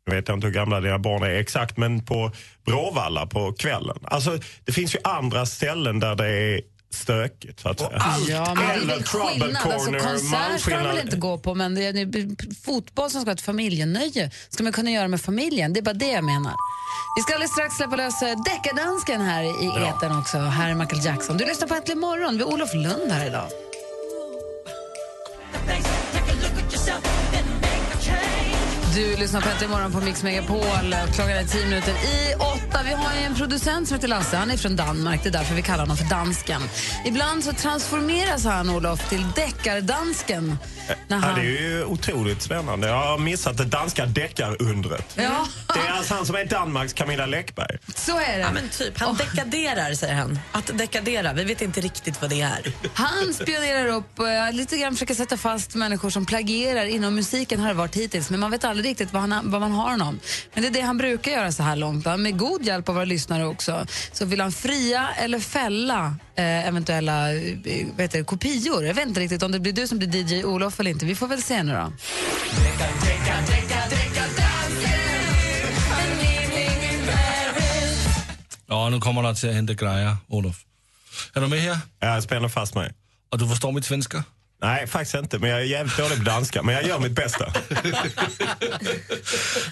jag 0.09 0.21
vet 0.21 0.29
inte 0.29 0.47
hur 0.47 0.55
gamla 0.55 0.81
dina 0.81 0.99
barn 0.99 1.23
är 1.23 1.31
exakt, 1.31 1.77
men 1.77 2.05
på 2.05 2.33
Bråvalla 2.66 3.27
på 3.27 3.53
kvällen. 3.53 3.99
Alltså, 4.03 4.38
det 4.64 4.73
finns 4.73 4.94
ju 4.94 4.99
andra 5.05 5.47
ställen 5.47 6.01
där 6.01 6.14
det 6.14 6.29
är 6.29 6.61
stökigt, 6.90 7.61
så 7.61 7.68
att 7.68 7.79
säga. 7.79 8.03
Ja, 8.29 8.55
men 8.55 8.66
det 8.66 8.73
är 8.73 8.77
Eller 8.77 8.87
väl 8.87 9.03
skillnad. 9.03 9.57
Alltså, 9.57 9.90
konsert 9.92 10.61
ska 10.61 10.77
de 10.77 10.85
väl 10.85 10.99
inte 10.99 11.16
gå 11.16 11.38
på, 11.38 11.55
men 11.55 11.75
det 11.75 11.87
är, 11.87 12.64
fotboll 12.64 13.11
som 13.11 13.21
ska 13.21 13.27
vara 13.27 13.35
ett 13.35 13.40
familjenöje 13.40 14.31
ska 14.49 14.62
man 14.62 14.73
kunna 14.73 14.90
göra 14.90 15.09
med 15.09 15.21
familjen. 15.21 15.73
Det 15.73 15.81
är 15.81 15.83
bara 15.83 15.94
det 15.94 16.12
jag 16.12 16.25
menar. 16.25 16.53
Vi 17.16 17.23
ska 17.23 17.35
alldeles 17.35 17.53
strax 17.53 17.75
släppa 17.77 17.97
lös 17.97 18.23
eh, 18.23 18.42
deckardansken 18.44 19.21
här 19.21 19.42
i 19.42 19.88
etern 19.88 20.18
också. 20.18 20.38
Här 20.38 20.71
är 20.71 20.75
Michael 20.75 21.05
Jackson. 21.05 21.37
Du 21.37 21.44
lyssnar 21.44 21.68
på 21.68 21.75
Äntligen 21.75 22.01
morgon. 22.01 22.37
Vi 22.37 22.42
har 22.42 22.53
Olof 22.53 22.75
Lund 22.75 23.12
här 23.12 23.27
idag. 23.27 23.49
Du 28.99 29.17
lyssnar 29.17 29.41
på 29.41 29.49
Äntligen 29.49 29.71
morgon 29.71 29.93
på 29.93 30.01
Mix 30.01 30.23
Megapol. 30.23 30.95
Klockan 31.15 31.31
är 31.31 31.45
tio 31.45 31.65
minuter 31.65 31.91
i 31.93 32.35
åtta. 32.35 32.81
Vi 32.85 32.93
har 32.93 33.13
en 33.27 33.35
producent 33.35 33.89
som 33.89 33.95
heter 33.95 34.09
Lasse. 34.09 34.37
Han 34.37 34.51
är 34.51 34.57
från 34.57 34.77
Danmark. 34.77 35.23
Det 35.23 35.29
är 35.29 35.33
därför 35.33 35.55
vi 35.55 35.63
kallar 35.63 35.81
honom 35.81 35.97
för 35.97 36.05
dansken. 36.05 36.63
Ibland 37.05 37.45
så 37.45 37.53
transformeras 37.53 38.45
han, 38.45 38.71
Olof, 38.71 39.09
till 39.09 39.27
deckardansken. 39.37 40.59
När 41.09 41.17
Ja, 41.17 41.23
han... 41.23 41.35
det 41.35 41.41
är 41.41 41.61
ju 41.63 41.85
otroligt 41.85 42.43
spännande. 42.43 42.89
Jag 42.89 42.97
har 42.97 43.19
missat 43.19 43.57
det 43.57 43.65
danska 43.65 44.07
deckarundret. 44.07 45.15
Ja. 45.17 45.47
Det 45.75 45.81
är 45.81 45.93
alltså 45.93 46.15
han 46.15 46.27
som 46.27 46.37
är 46.37 46.45
Danmarks 46.45 46.93
Camilla 46.93 47.27
Läckberg. 47.27 47.79
Så 47.95 48.19
är 48.19 48.33
det. 48.33 48.39
Ja, 48.39 48.51
men 48.55 48.69
typ. 48.69 48.99
Han 49.01 49.17
dekaderar, 49.17 49.95
säger 49.95 50.15
han. 50.15 50.39
Att 50.53 50.79
dekadera, 50.79 51.33
vi 51.33 51.45
vet 51.45 51.63
inte 51.63 51.81
riktigt 51.81 52.21
vad 52.21 52.31
det 52.31 52.41
är. 52.41 52.73
Han 52.95 53.35
spionerar 53.35 53.87
upp 53.87 54.19
och 54.21 54.29
eh, 54.29 54.53
lite 54.53 54.77
grann 54.77 54.93
försöker 54.93 55.15
sätta 55.15 55.37
fast 55.37 55.75
människor 55.75 56.11
som 56.11 56.27
plagierar 56.27 56.85
inom 56.85 57.15
musiken 57.15 57.61
har 57.61 57.69
det 57.69 57.75
varit 57.75 57.97
hittills, 57.97 58.31
men 58.31 58.41
man 58.41 58.51
vet 58.51 58.65
aldrig 58.65 58.88
riktigt 58.88 59.12
vad, 59.12 59.22
han, 59.22 59.51
vad 59.51 59.61
man 59.61 59.72
har 59.72 59.90
honom. 59.90 60.20
Men 60.55 60.62
det 60.62 60.68
är 60.68 60.72
det 60.72 60.81
han 60.81 60.98
brukar 60.98 61.31
göra 61.33 61.53
så 61.53 61.62
här 61.62 61.77
långt. 61.77 62.05
va? 62.05 62.16
Med 62.16 62.38
god 62.38 62.62
hjälp 62.66 62.88
av 62.88 62.94
våra 62.94 63.05
lyssnare 63.05 63.46
också. 63.46 63.87
Så 64.12 64.24
vill 64.24 64.40
han 64.40 64.53
fria 64.53 65.09
eller 65.16 65.40
fälla 65.40 66.16
eh, 66.37 66.68
eventuella 66.68 67.35
eh, 67.35 67.87
vad 67.92 68.01
heter 68.01 68.18
det, 68.18 68.24
kopior. 68.24 68.85
Jag 68.85 68.94
vet 68.94 69.09
inte 69.09 69.20
riktigt 69.20 69.42
om 69.42 69.53
det 69.53 69.61
blir 69.61 69.72
du 69.72 69.87
som 69.87 69.98
blir 69.98 70.09
DJ 70.14 70.44
Olof 70.44 70.81
eller 70.81 70.90
inte. 70.90 71.07
Vi 71.07 71.14
får 71.14 71.29
väl 71.29 71.42
se 71.42 71.62
nu 71.62 71.72
då. 71.72 71.92
Ja, 78.70 78.88
nu 78.88 79.01
kommer 79.01 79.22
der 79.22 79.33
til 79.33 79.46
at 79.48 79.55
hente 79.55 79.74
grejer, 79.74 80.16
Olof. 80.29 80.57
Er 81.37 81.40
du 81.40 81.46
med 81.46 81.61
her? 81.61 81.79
Ja, 82.01 82.14
jag 82.14 82.22
spänner 82.22 82.48
fast 82.48 82.74
mig. 82.74 82.92
Og 83.33 83.40
du 83.40 83.48
forstår 83.48 83.72
mit 83.72 83.85
svenska? 83.85 84.22
Nej, 84.62 84.87
faktiskt 84.87 85.14
inte. 85.14 85.38
Men 85.38 85.51
jag 85.51 85.61
är 85.61 85.64
jävligt 85.64 85.97
dålig 85.97 86.18
på 86.18 86.25
danska. 86.25 86.62
Men 86.62 86.75
jag 86.75 86.85
gör 86.87 86.99
mitt 86.99 87.12
bästa. 87.12 87.44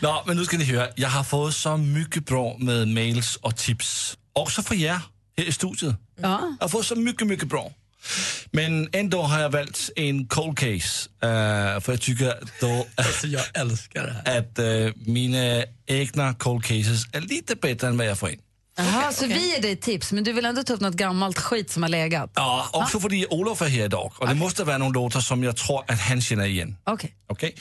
Nå, 0.03 0.23
men 0.27 0.37
nu 0.37 0.45
ska 0.45 0.57
ni 0.57 0.65
høre. 0.65 0.89
Jeg 0.97 1.11
har 1.11 1.23
fået 1.23 1.55
så 1.55 1.77
mycket 1.77 2.25
bra 2.27 2.57
med 2.59 2.87
mails 2.87 3.37
og 3.43 3.57
tips. 3.57 4.19
Også 4.35 4.63
fra 4.63 4.75
jer 4.75 5.01
her 5.39 5.45
i 5.49 5.53
studiet. 5.53 5.97
Ja. 6.23 6.29
Jeg 6.29 6.57
har 6.61 6.69
fået 6.69 6.85
så 6.87 6.95
mycket, 6.95 7.27
mycket 7.27 7.49
bra. 7.49 7.73
Men 8.53 8.89
ändå 8.93 9.23
har 9.23 9.41
jag 9.41 9.53
valt 9.53 9.91
en 9.97 10.27
cold 10.29 10.57
case. 10.59 11.09
Uh, 11.25 11.81
för 11.81 11.93
jag 11.93 12.01
tycker 12.01 12.33
då 12.61 12.87
Alltså, 12.97 13.27
jag 13.27 13.43
älskar 13.55 14.07
det 14.07 14.33
här. 14.33 14.39
att 14.39 14.59
uh, 14.59 14.93
mina 15.07 15.65
egna 15.87 16.35
cold 16.35 16.65
cases 16.65 17.07
är 17.13 17.21
lite 17.21 17.57
bättre 17.57 17.89
än 17.89 17.97
vad 17.97 18.07
jag 18.07 18.19
får 18.19 18.31
in. 18.31 18.39
Jaha, 18.79 19.13
så 19.13 19.27
vi 19.27 19.51
ger 19.53 19.63
dig 19.63 19.77
tips, 19.77 20.13
men 20.13 20.25
du 20.25 20.33
vill 20.33 20.45
ändå 20.45 20.63
ta 20.63 20.73
upp 20.73 20.81
något 20.81 20.95
gammalt 20.95 21.39
skit 21.39 21.71
som 21.71 21.83
har 21.83 21.91
legat? 21.91 22.31
Ja, 22.35 22.69
också 22.73 23.01
fordi 23.01 23.27
Olof 23.31 23.63
är 23.63 23.67
här 23.67 23.85
idag. 23.85 24.13
Och 24.19 24.29
det 24.29 24.35
måste 24.35 24.65
vara 24.65 24.79
några 24.79 24.93
låtar 24.93 25.21
som 25.21 25.45
jag 25.45 25.57
tror 25.57 25.85
att 25.89 26.01
han 26.01 26.21
känner 26.21 26.47
igen. 26.47 26.77
Okej. 26.85 27.17
Okay? 27.29 27.53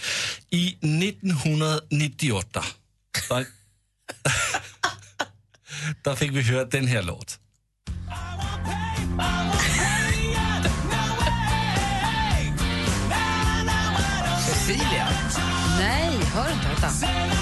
I 0.50 0.68
1998, 0.68 2.64
der, 3.30 3.46
der 6.04 6.16
fik 6.16 6.32
vi 6.32 6.42
hørt 6.42 6.72
den 6.72 6.88
her 6.88 7.02
låt. 7.02 7.40
Cecilia. 14.46 15.08
Nej, 15.80 16.12
hör 16.34 16.54
inte. 16.54 16.68
Vänta. 16.68 17.35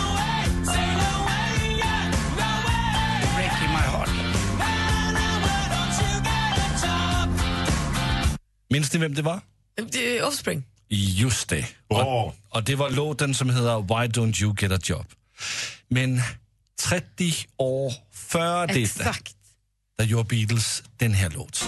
Minns 8.74 8.94
ni, 8.94 9.00
hvem 9.00 9.14
det 9.16 9.22
var? 9.22 9.40
Det 9.92 10.18
är 10.18 10.24
Offspring. 10.26 10.64
Just 10.90 11.50
det. 11.50 11.66
Och, 11.88 12.36
och 12.50 12.64
det 12.64 12.76
var 12.76 12.90
låten 12.90 13.36
som 13.36 13.50
heter 13.50 13.82
Why 13.82 14.08
Don't 14.08 14.42
You 14.42 14.56
Get 14.60 14.72
A 14.72 14.80
Job. 14.84 15.06
Men 15.88 16.22
30 16.82 17.34
år 17.58 17.94
före 18.12 18.68
detta, 18.68 19.16
där 19.98 20.06
gjorde 20.06 20.24
Beatles 20.24 20.84
den 20.98 21.14
här 21.14 21.30
låt. 21.30 21.66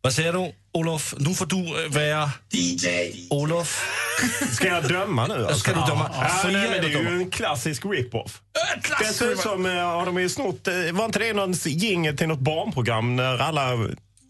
Vad 0.00 0.14
säger 0.14 0.32
du, 0.32 0.52
Olof? 0.72 1.14
Nu 1.18 1.34
får 1.34 1.46
du 1.46 1.84
äh, 1.84 1.90
vara 1.90 2.30
DJ. 2.52 2.86
Olof. 3.30 4.03
Ska 4.52 4.66
jag 4.68 4.88
döma 4.88 5.26
nu? 5.26 5.34
Alltså? 5.46 5.58
Ska 5.58 5.72
du 5.72 5.80
döma? 5.80 6.10
Ja, 6.14 6.28
Fria 6.28 6.58
nej, 6.58 6.70
men 6.70 6.80
det 6.80 6.98
är 6.98 7.02
ju 7.02 7.22
en 7.22 7.30
klassisk 7.30 7.84
rip-off. 7.84 8.40
klassisk 8.82 8.98
Det 9.08 9.14
ser 9.14 9.24
ut 9.24 9.30
rip-off. 9.30 9.42
som, 9.42 9.66
eh, 9.66 9.72
har 9.72 10.06
de 10.06 10.20
ju 10.20 10.28
snott, 10.28 10.68
eh, 10.68 10.74
var 10.92 11.04
inte 11.04 11.18
det 11.18 11.32
någon 11.32 11.52
jingel 11.52 12.16
till 12.16 12.28
något 12.28 12.38
barnprogram 12.38 13.16
när 13.16 13.38
alla, 13.38 13.76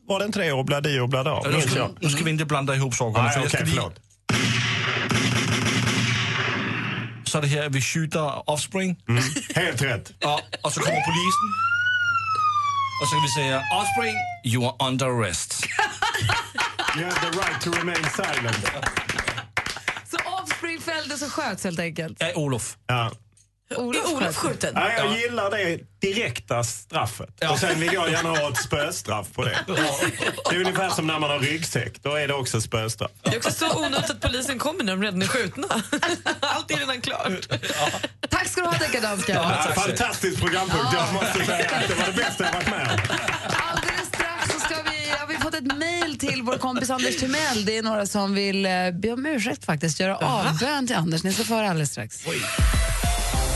var 0.08 0.18
det 0.18 0.24
inte 0.24 0.38
det 0.40 0.52
Obladi 0.52 1.00
Oblada? 1.00 1.40
Nu 1.50 1.60
ska, 1.60 1.88
nu 2.00 2.08
ska 2.08 2.24
vi 2.24 2.30
inte 2.30 2.44
blanda 2.44 2.74
ihop 2.74 2.94
sakerna. 2.94 3.24
Nej, 3.24 3.38
okej, 3.46 3.60
lige- 3.64 3.74
förlåt. 3.74 3.94
Så 7.24 7.40
det 7.40 7.46
här, 7.46 7.68
vi 7.68 7.80
skjuter 7.82 8.50
Offspring. 8.50 8.96
Helt 9.54 9.82
rätt. 9.82 10.12
Ja, 10.18 10.40
och 10.62 10.72
så 10.72 10.80
kommer 10.80 11.00
polisen. 11.00 11.48
Och 13.02 13.08
så 13.08 13.14
kan 13.14 13.22
vi 13.22 13.28
säga, 13.28 13.62
Offspring, 13.80 14.14
you 14.44 14.66
are 14.66 14.88
under 14.88 15.06
arrest. 15.06 15.66
You 16.96 17.04
have 17.04 17.20
the 17.32 17.38
right 17.38 17.60
to 17.60 17.70
remain 17.72 18.04
silent. 18.16 18.56
Så 20.64 20.68
Offspring 20.68 20.80
fälldes 20.94 21.22
och 21.22 21.32
sköts 21.32 21.64
helt 21.64 21.78
enkelt? 21.78 22.16
Ja, 22.20 22.32
Olof. 22.34 22.76
Ja. 22.86 23.10
Olof, 23.76 24.12
Olof 24.12 24.22
sköts. 24.22 24.36
skjuten? 24.36 24.72
Ja, 24.74 24.92
jag 24.92 25.18
gillar 25.18 25.50
det 25.50 25.78
direkta 26.00 26.64
straffet. 26.64 27.44
Och 27.50 27.58
sen 27.58 27.80
vill 27.80 27.92
jag 27.92 28.10
gärna 28.10 28.28
ha 28.28 28.48
ett 28.50 28.56
spöstraff 28.62 29.32
på 29.32 29.44
det. 29.44 29.58
Det 30.50 30.56
är 30.56 30.60
ungefär 30.60 30.90
som 30.90 31.06
när 31.06 31.18
man 31.18 31.30
har 31.30 31.38
ryggsäck. 31.38 32.02
Då 32.02 32.14
är 32.14 32.28
det 32.28 32.34
också 32.34 32.60
spöstraff. 32.60 33.10
Det 33.22 33.30
är 33.30 33.36
också 33.36 33.50
så 33.50 33.78
onödigt 33.78 34.10
att 34.10 34.20
polisen 34.20 34.58
kommer 34.58 34.84
när 34.84 34.92
de 34.92 35.02
redan 35.02 35.22
är 35.22 35.26
skjutna. 35.26 35.68
Allt 36.40 36.70
är 36.70 36.76
redan 36.76 37.00
klart. 37.00 37.48
Tack 38.30 38.48
ska 38.48 38.60
du 38.60 38.66
ha, 38.66 38.78
deckardansken. 38.78 39.36
Ja, 39.36 39.72
fantastiskt 39.74 40.40
programpunkt. 40.40 40.86
Jag 40.92 41.14
måste 41.14 41.44
säga 41.44 41.76
att 41.76 41.88
det 41.88 41.94
var 41.94 42.06
det 42.06 42.12
bästa 42.12 42.44
jag 42.44 42.52
varit 42.52 42.70
med 42.70 42.90
om. 42.92 42.98
Mejl 46.22 46.32
till 46.32 46.42
vår 46.42 46.58
kompis 46.58 46.90
Anders 46.90 47.16
Timell. 47.16 47.64
Det 47.64 47.78
är 47.78 47.82
några 47.82 48.06
som 48.06 48.34
vill 48.34 48.66
eh, 48.66 48.70
be 48.92 49.12
om 49.12 49.26
ursäkt 49.26 49.64
faktiskt, 49.64 50.00
göra 50.00 50.16
avbön 50.16 50.86
till 50.86 50.96
Anders. 50.96 51.24
Ni 51.24 51.32
ska 51.32 51.44
få 51.44 51.54
höra 51.54 51.70
alldeles 51.70 51.90
strax. 51.90 52.24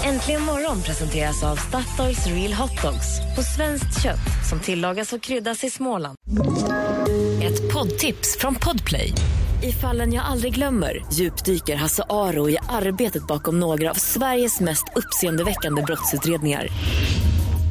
Äntligen 0.05 0.43
morgon 0.43 0.83
presenteras 0.83 1.43
av 1.43 1.57
Statoils 1.57 2.27
Real 2.27 2.53
Hot 2.53 2.83
Dogs 2.83 3.37
på 3.37 3.43
svenskt 3.43 4.03
kött 4.03 4.49
som 4.51 4.61
tillagas 4.61 5.13
och 5.13 5.23
kryddas 5.23 5.65
i 5.65 5.71
Småland. 5.71 6.17
Ett 7.43 7.73
poddtips 7.73 8.37
från 8.39 8.55
Podplay. 8.55 9.13
I 9.63 9.73
fallen 9.73 10.13
jag 10.13 10.25
aldrig 10.25 10.55
glömmer 10.55 11.05
djupdyker 11.13 11.77
Hasse 11.77 12.03
Aro 12.09 12.51
i 12.51 12.59
arbetet 12.69 13.27
bakom 13.27 13.61
några 13.61 13.91
av 13.91 13.95
Sveriges 13.95 14.61
mest 14.61 14.85
uppseendeväckande 14.97 15.83
brottsutredningar. 15.83 16.69